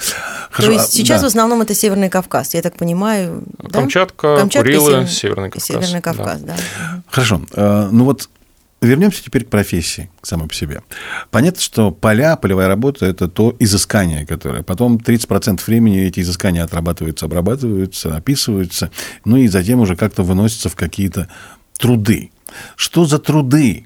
Хорошо, 0.51 0.71
то 0.71 0.79
есть 0.79 0.93
а, 0.93 0.97
сейчас 0.97 1.19
да. 1.19 1.27
в 1.27 1.29
основном 1.31 1.61
это 1.61 1.73
Северный 1.75 2.09
Кавказ, 2.09 2.53
я 2.53 2.61
так 2.61 2.77
понимаю. 2.77 3.43
да? 3.57 3.69
Камчатка, 3.81 4.37
Камчатка 4.37 4.69
и 4.69 4.73
Курилы, 4.77 4.91
Север- 4.91 5.07
Северный 5.09 5.49
Кавказ. 5.49 5.67
Северный 5.67 6.01
да. 6.01 6.01
Кавказ, 6.01 6.41
да. 6.43 6.55
Хорошо. 7.09 7.41
э, 7.53 7.89
Ну 7.91 8.05
вот 8.05 8.29
Вернемся 8.81 9.23
теперь 9.23 9.45
к 9.45 9.49
профессии, 9.49 10.09
к 10.21 10.25
самой 10.25 10.47
по 10.47 10.55
себе. 10.55 10.81
Понятно, 11.29 11.61
что 11.61 11.91
поля, 11.91 12.35
полевая 12.35 12.67
работа– 12.67 13.05
это 13.07 13.27
то 13.27 13.55
изыскание, 13.59 14.25
которое 14.25 14.63
потом 14.63 14.97
30% 14.97 15.61
времени 15.67 16.01
эти 16.01 16.21
изыскания 16.21 16.63
отрабатываются, 16.63 17.27
обрабатываются, 17.27 18.15
описываются, 18.15 18.89
ну 19.23 19.37
и 19.37 19.47
затем 19.47 19.81
уже 19.81 19.95
как-то 19.95 20.23
выносятся 20.23 20.69
в 20.69 20.75
какие-то 20.75 21.27
труды. 21.77 22.31
Что 22.75 23.05
за 23.05 23.19
труды 23.19 23.85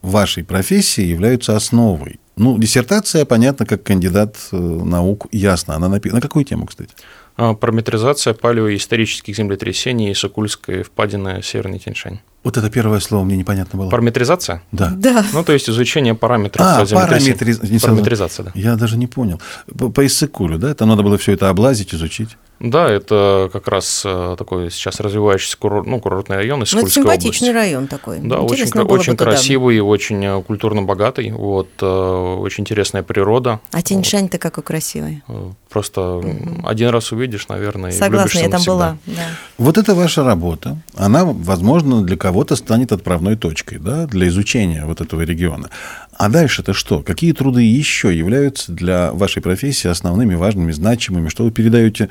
вашей 0.00 0.42
профессии 0.42 1.04
являются 1.04 1.54
основой? 1.54 2.18
Ну, 2.36 2.58
диссертация, 2.58 3.26
понятно, 3.26 3.66
как 3.66 3.82
кандидат 3.82 4.36
э, 4.52 4.56
наук, 4.56 5.26
ясно. 5.30 5.74
Она 5.76 5.88
написана. 5.88 6.16
На 6.16 6.22
какую 6.22 6.44
тему, 6.44 6.66
кстати? 6.66 6.90
А, 7.36 7.54
Параметризация 7.54 8.34
палеоисторических 8.34 9.36
землетрясений 9.36 10.10
и 10.10 10.14
Сокульской 10.14 10.82
впадины 10.82 11.42
Северный 11.42 11.78
Тяньшань. 11.78 12.20
Вот 12.44 12.58
это 12.58 12.68
первое 12.70 13.00
слово 13.00 13.24
мне 13.24 13.36
непонятно 13.38 13.78
было. 13.78 13.88
Параметризация? 13.90 14.62
Да. 14.70 14.92
Да. 14.94 15.24
Ну, 15.32 15.42
то 15.42 15.52
есть 15.54 15.68
изучение 15.70 16.14
параметров 16.14 16.64
А, 16.66 16.84
параметриз- 16.84 17.80
Параметризация, 17.80 18.44
да. 18.44 18.52
Я 18.54 18.76
даже 18.76 18.98
не 18.98 19.06
понял. 19.06 19.40
По, 19.78 19.88
по 19.88 20.06
Иссыкулю, 20.06 20.58
да? 20.58 20.74
Там 20.74 20.88
надо 20.90 21.02
было 21.02 21.16
все 21.16 21.32
это 21.32 21.48
облазить, 21.48 21.94
изучить. 21.94 22.36
Да, 22.60 22.88
это 22.88 23.50
как 23.52 23.68
раз 23.68 24.02
э, 24.06 24.36
такой 24.38 24.70
сейчас 24.70 25.00
развивающийся 25.00 25.58
курорт, 25.58 25.86
ну, 25.86 26.00
курортный 26.00 26.36
район 26.36 26.62
из 26.62 26.72
Ну, 26.72 26.80
это 26.80 26.90
симпатичный 26.90 27.50
области. 27.50 27.66
район 27.66 27.86
такой. 27.88 28.18
Да, 28.20 28.38
очень, 28.40 28.54
Интересно 28.54 28.84
бы 28.84 28.94
очень 28.94 29.16
туда. 29.16 29.30
красивый, 29.32 29.80
очень 29.80 30.24
э, 30.24 30.42
культурно 30.42 30.82
богатый. 30.82 31.30
Вот, 31.32 31.68
э, 31.82 31.86
очень 31.86 32.62
интересная 32.62 33.02
природа. 33.02 33.60
А 33.72 33.82
Тяньшань-то 33.82 34.38
какой 34.38 34.62
красивый. 34.62 35.22
Просто 35.68 36.22
один 36.62 36.90
раз 36.90 37.10
увидишь, 37.10 37.48
наверное, 37.48 37.90
и 37.90 37.92
Согласна, 37.92 38.16
влюбишься 38.18 38.38
я 38.38 38.44
там 38.44 38.52
навсегда. 38.52 38.72
была. 38.74 38.98
Да. 39.06 39.22
Вот 39.58 39.76
это 39.78 39.94
ваша 39.96 40.22
работа. 40.22 40.76
Она, 40.96 41.24
возможно, 41.24 42.02
для 42.02 42.16
кого-то 42.16 42.54
станет 42.54 42.92
отправной 42.92 43.36
точкой 43.36 43.78
да, 43.78 44.06
для 44.06 44.28
изучения 44.28 44.84
вот 44.86 45.00
этого 45.00 45.22
региона. 45.22 45.70
А 46.16 46.28
дальше-то 46.28 46.72
что? 46.72 47.02
Какие 47.02 47.32
труды 47.32 47.62
еще 47.62 48.16
являются 48.16 48.72
для 48.72 49.12
вашей 49.12 49.42
профессии 49.42 49.88
основными, 49.88 50.34
важными, 50.34 50.72
значимыми? 50.72 51.28
Что 51.28 51.44
вы 51.44 51.50
передаете 51.50 52.08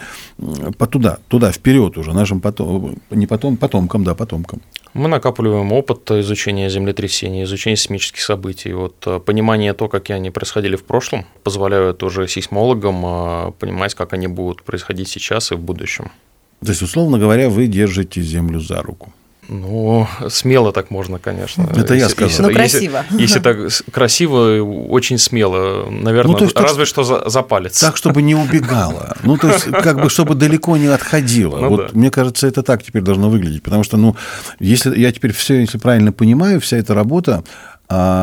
туда, 0.91 1.19
туда, 1.27 1.51
вперед 1.51 1.97
уже, 1.97 2.13
нашим 2.13 2.41
потом, 2.41 2.97
не 3.09 3.27
потом, 3.27 3.57
потомкам, 3.57 4.03
да, 4.03 4.13
потомкам? 4.15 4.61
Мы 4.93 5.07
накапливаем 5.07 5.71
опыт 5.71 6.11
изучения 6.11 6.69
землетрясений, 6.69 7.43
изучения 7.43 7.75
сейсмических 7.75 8.21
событий. 8.21 8.73
Вот 8.73 8.95
э, 9.07 9.19
понимание 9.19 9.73
то, 9.73 9.87
как 9.87 10.09
они 10.11 10.29
происходили 10.29 10.75
в 10.75 10.83
прошлом, 10.83 11.25
позволяет 11.43 12.03
уже 12.03 12.27
сейсмологам 12.27 13.03
э, 13.05 13.51
понимать, 13.57 13.95
как 13.95 14.13
они 14.13 14.27
будут 14.27 14.61
происходить 14.63 15.07
сейчас 15.07 15.51
и 15.51 15.55
в 15.55 15.59
будущем. 15.59 16.11
То 16.63 16.69
есть, 16.69 16.81
условно 16.81 17.17
говоря, 17.17 17.49
вы 17.49 17.67
держите 17.67 18.21
землю 18.21 18.59
за 18.59 18.81
руку. 18.81 19.11
Ну, 19.49 20.07
смело 20.29 20.71
так 20.71 20.89
можно, 20.91 21.19
конечно. 21.19 21.63
Это 21.75 21.93
я 21.95 22.03
Если- 22.05 22.13
сказал. 22.13 22.29
если- 22.29 22.41
Ну, 22.43 22.49
если- 22.49 22.87
красиво. 22.87 23.05
Если 23.21 23.39
так 23.39 23.57
с- 23.71 23.83
красиво, 23.91 24.61
очень 24.89 25.17
смело, 25.17 25.89
наверное, 25.89 26.31
Ну, 26.31 26.37
то 26.37 26.43
есть 26.45 26.55
так, 26.55 26.63
разве 26.63 26.85
что 26.85 27.03
за, 27.03 27.29
за 27.29 27.41
палец. 27.41 27.79
Так, 27.79 27.97
чтобы 27.97 28.21
не 28.21 28.35
убегала. 28.35 29.17
Ну, 29.23 29.37
то 29.37 29.49
есть, 29.49 29.65
как 29.65 30.01
бы, 30.01 30.09
чтобы 30.09 30.35
далеко 30.35 30.77
не 30.77 30.87
отходила. 30.87 31.57
Ну 31.57 31.69
вот 31.69 31.87
да. 31.87 31.99
мне 31.99 32.09
кажется, 32.09 32.47
это 32.47 32.63
так 32.63 32.83
теперь 32.83 33.01
должно 33.01 33.29
выглядеть. 33.29 33.63
Потому 33.63 33.83
что, 33.83 33.97
ну, 33.97 34.15
если 34.59 34.97
я 34.97 35.11
теперь 35.11 35.33
все, 35.33 35.59
если 35.59 35.77
правильно 35.77 36.11
понимаю, 36.13 36.59
вся 36.61 36.77
эта 36.77 36.93
работа, 36.93 37.43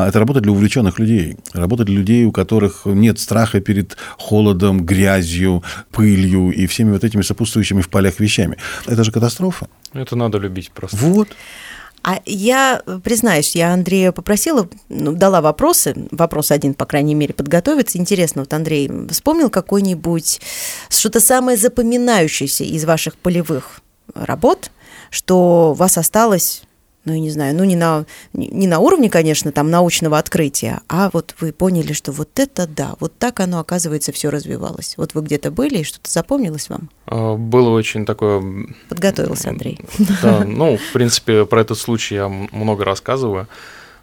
это 0.07 0.19
работа 0.19 0.41
для 0.41 0.51
увлеченных 0.51 0.99
людей. 0.99 1.37
Работа 1.53 1.83
для 1.83 1.95
людей, 1.95 2.25
у 2.25 2.31
которых 2.31 2.85
нет 2.85 3.19
страха 3.19 3.59
перед 3.59 3.97
холодом, 4.17 4.85
грязью, 4.85 5.63
пылью 5.91 6.51
и 6.51 6.65
всеми 6.67 6.91
вот 6.91 7.03
этими 7.03 7.21
сопутствующими 7.21 7.81
в 7.81 7.89
полях 7.89 8.19
вещами. 8.19 8.57
Это 8.87 9.03
же 9.03 9.11
катастрофа. 9.11 9.67
Это 9.93 10.15
надо 10.15 10.37
любить 10.37 10.71
просто. 10.71 10.97
Вот. 10.97 11.29
А 12.03 12.19
я, 12.25 12.81
признаюсь, 13.03 13.55
я 13.55 13.73
Андрея 13.73 14.11
попросила, 14.11 14.67
ну, 14.89 15.11
дала 15.11 15.39
вопросы, 15.39 15.95
вопрос 16.09 16.49
один, 16.49 16.73
по 16.73 16.85
крайней 16.85 17.13
мере, 17.13 17.33
подготовиться. 17.33 17.99
Интересно, 17.99 18.41
вот 18.41 18.53
Андрей 18.53 18.89
вспомнил 19.11 19.51
какой-нибудь, 19.51 20.41
что-то 20.89 21.19
самое 21.19 21.57
запоминающееся 21.57 22.63
из 22.63 22.85
ваших 22.85 23.15
полевых 23.17 23.81
работ, 24.15 24.71
что 25.11 25.71
у 25.71 25.73
вас 25.73 25.97
осталось, 25.99 26.63
ну, 27.05 27.13
я 27.13 27.19
не 27.19 27.29
знаю, 27.29 27.55
ну, 27.55 27.63
не 27.63 27.75
на, 27.75 28.05
не 28.33 28.67
на 28.67 28.79
уровне, 28.79 29.09
конечно, 29.09 29.51
там, 29.51 29.69
научного 29.69 30.17
открытия, 30.17 30.81
а 30.87 31.09
вот 31.11 31.35
вы 31.39 31.51
поняли, 31.51 31.93
что 31.93 32.11
вот 32.11 32.39
это 32.39 32.67
да, 32.67 32.95
вот 32.99 33.17
так 33.17 33.39
оно, 33.39 33.59
оказывается, 33.59 34.11
все 34.11 34.29
развивалось. 34.29 34.95
Вот 34.97 35.15
вы 35.15 35.21
где-то 35.21 35.51
были, 35.51 35.79
и 35.79 35.83
что-то 35.83 36.11
запомнилось 36.11 36.69
вам? 36.69 36.89
А, 37.07 37.35
Было 37.35 37.69
очень 37.69 38.05
такое 38.05 38.43
Подготовился 38.89 39.49
Андрей. 39.49 39.79
Да, 40.21 40.43
ну, 40.45 40.77
в 40.77 40.93
принципе, 40.93 41.45
про 41.45 41.61
этот 41.61 41.77
случай 41.77 42.15
я 42.15 42.27
много 42.27 42.85
рассказываю, 42.85 43.47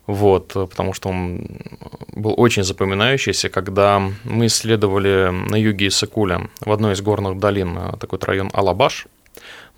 вот, 0.07 0.55
потому 0.55 0.95
что 0.95 1.11
он 1.11 1.47
был 2.15 2.35
очень 2.37 2.65
запоминающийся, 2.65 3.51
когда 3.51 4.03
мы 4.25 4.47
исследовали 4.47 5.31
на 5.31 5.57
юге 5.57 5.89
Иссыкуля, 5.89 6.49
в 6.61 6.73
одной 6.73 6.95
из 6.95 7.03
горных 7.03 7.39
долин, 7.39 7.77
э, 7.77 7.97
такой 7.99 8.19
район 8.23 8.51
Алабаш, 8.55 9.07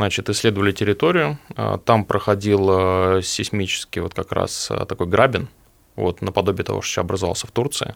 значит, 0.01 0.31
исследовали 0.31 0.73
территорию, 0.73 1.39
э, 1.57 1.79
там 1.85 2.05
проходил 2.05 2.69
э, 2.71 3.21
сейсмический 3.23 4.01
вот 4.01 4.15
как 4.15 4.33
раз 4.33 4.69
э, 4.71 4.87
такой 4.87 5.07
грабин, 5.07 5.49
вот, 5.95 6.23
наподобие 6.23 6.65
того, 6.65 6.81
что 6.81 7.03
образовался 7.03 7.47
в 7.47 7.51
Турции, 7.51 7.95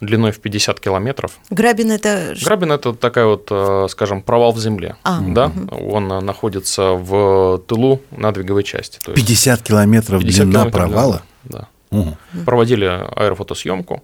длиной 0.00 0.32
в 0.32 0.40
50 0.40 0.80
километров. 0.80 1.38
Грабин 1.50 1.92
это... 1.92 2.34
Грабин– 2.44 2.72
это 2.72 2.92
такая 2.92 3.26
вот, 3.26 3.90
скажем, 3.90 4.22
провал 4.22 4.52
в 4.52 4.58
земле. 4.58 4.96
А, 5.04 5.20
да? 5.20 5.52
Он 5.70 6.10
э, 6.10 6.20
находится 6.20 6.94
в 6.94 7.62
тылу 7.68 8.00
надвиговой 8.10 8.64
части. 8.64 8.98
То 9.04 9.12
есть 9.12 9.24
50 9.24 9.62
километров 9.62 10.22
50 10.22 10.44
длина 10.46 10.52
километров, 10.52 10.90
провала. 10.90 11.22
Да. 11.44 11.68
Мгм. 11.90 12.16
да. 12.32 12.44
Проводили 12.44 12.86
аэрофотосъемку 12.86 14.02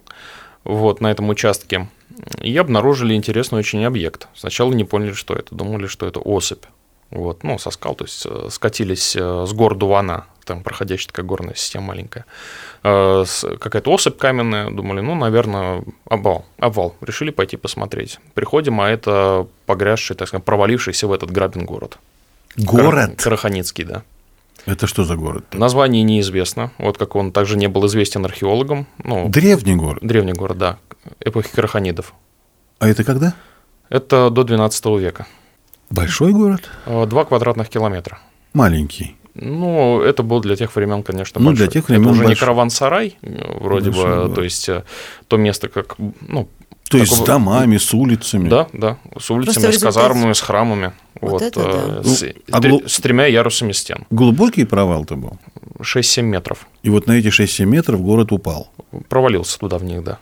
вот, 0.63 1.01
на 1.01 1.11
этом 1.11 1.27
участке 1.27 1.89
и 2.41 2.55
обнаружили 2.55 3.13
интересный 3.13 3.59
очень 3.59 3.83
объект. 3.83 4.29
Сначала 4.35 4.71
не 4.71 4.85
поняли, 4.85 5.11
что 5.11 5.33
это, 5.33 5.53
думали, 5.53 5.87
что 5.87 6.05
это 6.05 6.21
особь. 6.21 6.63
Вот, 7.11 7.43
ну, 7.43 7.59
со 7.59 7.71
скал, 7.71 7.95
то 7.95 8.05
есть 8.05 8.25
э, 8.25 8.47
скатились 8.49 9.15
э, 9.17 9.45
с 9.47 9.51
гор 9.53 9.75
Дувана, 9.75 10.25
там 10.45 10.63
проходящая 10.63 11.07
такая 11.07 11.25
горная 11.25 11.55
система 11.55 11.87
маленькая, 11.87 12.25
Э, 12.83 13.25
какая-то 13.59 13.91
особь 13.91 14.17
каменная, 14.17 14.71
думали, 14.71 15.01
ну, 15.01 15.13
наверное, 15.13 15.83
обвал, 16.09 16.45
обвал, 16.57 16.95
решили 17.01 17.29
пойти 17.29 17.57
посмотреть. 17.57 18.19
Приходим, 18.33 18.81
а 18.81 18.89
это 18.89 19.45
погрязший, 19.67 20.15
так 20.15 20.27
сказать, 20.29 20.43
провалившийся 20.45 21.05
в 21.07 21.13
этот 21.13 21.29
грабин 21.31 21.65
город. 21.65 21.99
Город? 22.57 22.91
Кара- 23.09 23.15
Караханицкий, 23.17 23.83
да. 23.83 24.01
Это 24.65 24.87
что 24.87 25.03
за 25.03 25.15
город? 25.15 25.43
Название 25.53 26.01
неизвестно, 26.03 26.71
вот 26.79 26.97
как 26.97 27.15
он 27.15 27.31
также 27.31 27.57
не 27.57 27.67
был 27.67 27.85
известен 27.87 28.25
археологам, 28.25 28.87
ну, 29.03 29.27
Древний 29.29 29.75
город. 29.75 29.99
древний 30.01 30.33
город, 30.33 30.57
да, 30.57 30.77
эпохи 31.19 31.49
караханидов. 31.53 32.13
А 32.79 32.87
это 32.87 33.03
когда? 33.03 33.33
Это 33.89 34.29
до 34.29 34.43
12 34.43 34.85
века. 34.99 35.27
Большой 35.91 36.31
город? 36.33 36.69
Э, 36.85 37.05
Два 37.05 37.25
квадратных 37.25 37.69
километра. 37.69 38.19
Маленький. 38.53 39.15
Ну, 39.33 40.01
это 40.01 40.23
был 40.23 40.41
для 40.41 40.55
тех 40.55 40.75
времен, 40.75 41.03
конечно, 41.03 41.39
Ну, 41.39 41.47
большой. 41.47 41.67
для 41.67 41.71
тех 41.73 41.87
времен 41.89 42.03
Это 42.03 42.11
уже 42.11 42.21
не 42.21 42.25
большой. 42.27 42.39
караван-сарай, 42.39 43.17
э, 43.21 43.57
вроде 43.59 43.91
Большой 43.91 44.09
бы, 44.09 44.15
город. 44.15 44.35
то 44.35 44.41
есть 44.43 44.69
э, 44.69 44.83
то 45.27 45.37
место, 45.37 45.69
как, 45.69 45.95
ну, 46.27 46.49
То 46.91 46.97
есть 46.97 47.11
такого- 47.11 47.25
с 47.25 47.27
домами, 47.27 47.77
с 47.77 47.93
улицами. 47.93 48.49
Да, 48.49 48.67
да, 48.73 48.97
с 49.19 49.31
улицами, 49.31 49.53
в 49.53 49.67
с 49.67 49.69
результате- 49.69 49.85
казармами, 49.85 50.33
с 50.33 50.41
храмами. 50.41 50.91
Вот 51.19 51.31
Вот, 51.33 51.41
это 51.43 51.59
э, 51.61 52.01
да. 52.01 52.03
с, 52.03 52.21
Ну, 52.21 52.27
а 52.51 52.59
глу- 52.61 52.81
с 52.87 52.99
тремя 52.99 53.25
ярусами 53.27 53.71
стен. 53.73 54.05
Глубокий 54.09 54.65
провал-то 54.65 55.15
был. 55.15 55.37
6-7 55.81 56.21
метров. 56.25 56.67
И 56.83 56.89
вот 56.89 57.07
на 57.07 57.13
эти 57.13 57.27
6-7 57.29 57.65
метров 57.65 58.01
город 58.01 58.31
упал. 58.31 58.69
Провалился 59.07 59.59
туда 59.59 59.77
в 59.77 59.83
них, 59.83 60.03
да. 60.03 60.17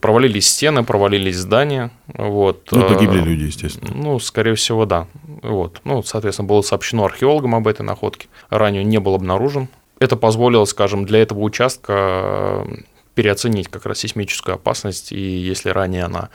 Провалились 0.00 0.48
стены, 0.48 0.84
провалились 0.84 1.36
здания. 1.36 1.90
Вот, 2.06 2.68
Ну, 2.70 2.80
э, 2.82 2.88
погибли 2.94 3.20
люди, 3.20 3.44
естественно. 3.44 3.90
Ну, 3.94 4.18
скорее 4.20 4.54
всего, 4.54 4.84
да. 4.86 5.06
Вот. 5.42 5.80
Ну, 5.84 6.02
соответственно, 6.02 6.48
было 6.48 6.62
сообщено 6.62 7.04
археологам 7.04 7.54
об 7.54 7.66
этой 7.68 7.82
находке. 7.82 8.28
Ранее 8.50 8.84
не 8.84 8.98
был 8.98 9.14
обнаружен. 9.14 9.68
Это 9.98 10.16
позволило, 10.16 10.64
скажем, 10.66 11.06
для 11.06 11.20
этого 11.22 11.40
участка 11.40 11.92
э, 12.66 12.76
переоценить 13.16 13.68
как 13.68 13.86
раз 13.86 13.98
сейсмическую 13.98 14.54
опасность. 14.54 15.10
И 15.10 15.18
если 15.18 15.70
ранее 15.70 16.04
она 16.04 16.28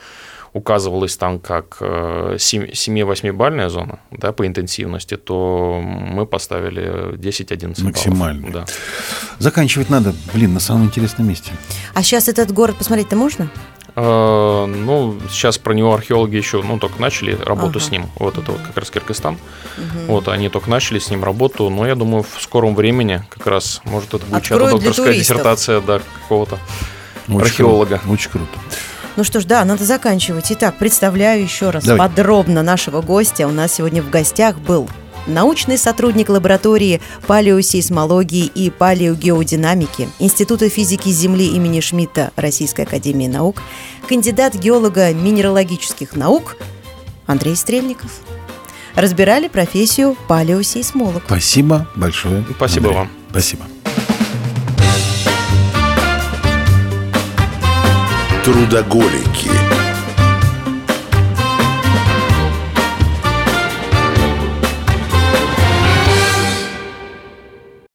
указывалась 0.52 1.16
там 1.16 1.38
как 1.38 1.78
э, 1.80 2.36
7-8-бальная 2.36 3.70
зона 3.70 4.00
да, 4.10 4.32
по 4.32 4.46
интенсивности, 4.46 5.16
то 5.16 5.80
мы 5.82 6.26
поставили 6.26 7.14
10-11 7.16 7.60
баллов. 7.60 7.78
Максимально. 7.78 8.52
Да. 8.52 8.66
Заканчивать 9.38 9.88
надо, 9.88 10.12
блин, 10.34 10.52
на 10.52 10.60
самом 10.60 10.86
интересном 10.86 11.28
месте. 11.28 11.52
А 11.94 12.02
сейчас 12.02 12.28
этот 12.28 12.52
город 12.52 12.76
посмотреть-то 12.76 13.16
можно? 13.16 13.48
Э, 13.96 14.66
Ну, 14.66 15.18
сейчас 15.30 15.58
про 15.58 15.74
него 15.74 15.92
археологи 15.94 16.36
еще, 16.36 16.62
ну, 16.62 16.78
только 16.78 17.00
начали 17.00 17.34
работу 17.34 17.78
Ага. 17.78 17.80
с 17.86 17.90
ним. 17.90 18.06
Вот 18.18 18.38
это 18.38 18.52
вот 18.52 18.60
как 18.60 18.76
раз 18.76 18.90
Киргизстан. 18.90 19.38
Вот 20.06 20.28
они 20.28 20.48
только 20.48 20.70
начали 20.70 20.98
с 20.98 21.10
ним 21.10 21.24
работу, 21.24 21.68
но 21.70 21.86
я 21.86 21.94
думаю, 21.94 22.22
в 22.24 22.40
скором 22.40 22.74
времени 22.74 23.22
как 23.28 23.46
раз, 23.46 23.80
может, 23.84 24.14
это 24.14 24.24
будет 24.26 24.42
чья-то 24.44 24.70
докторская 24.70 25.14
диссертация, 25.14 25.80
да, 25.80 26.00
какого-то. 26.22 26.58
Очень 27.28 27.40
Археолога. 27.40 27.98
круто, 27.98 28.12
Очень 28.12 28.30
круто. 28.30 28.58
Ну 29.16 29.24
что 29.24 29.40
ж, 29.40 29.44
да, 29.44 29.64
надо 29.64 29.84
заканчивать. 29.84 30.46
Итак, 30.50 30.76
представляю 30.78 31.42
еще 31.42 31.68
раз 31.70 31.84
Давай. 31.84 32.08
подробно 32.08 32.62
нашего 32.62 33.02
гостя. 33.02 33.46
У 33.46 33.50
нас 33.50 33.74
сегодня 33.74 34.02
в 34.02 34.08
гостях 34.10 34.56
был 34.58 34.88
научный 35.26 35.78
сотрудник 35.78 36.28
лаборатории 36.28 37.00
палеосейсмологии 37.26 38.46
и 38.46 38.70
палеогеодинамики 38.70 40.08
Института 40.18 40.68
физики 40.68 41.08
Земли 41.10 41.46
имени 41.46 41.80
Шмидта 41.80 42.32
Российской 42.36 42.82
Академии 42.82 43.26
Наук, 43.26 43.62
кандидат 44.08 44.54
геолога 44.54 45.12
минералогических 45.12 46.16
наук 46.16 46.56
Андрей 47.26 47.56
Стрельников. 47.56 48.10
Разбирали 48.94 49.48
профессию 49.48 50.16
палеосейсмолог. 50.28 51.22
Спасибо 51.26 51.88
большое. 51.94 52.44
Спасибо 52.56 52.88
Андрей. 52.88 52.98
вам. 52.98 53.10
Спасибо. 53.30 53.64
Трудоголики. 58.44 59.91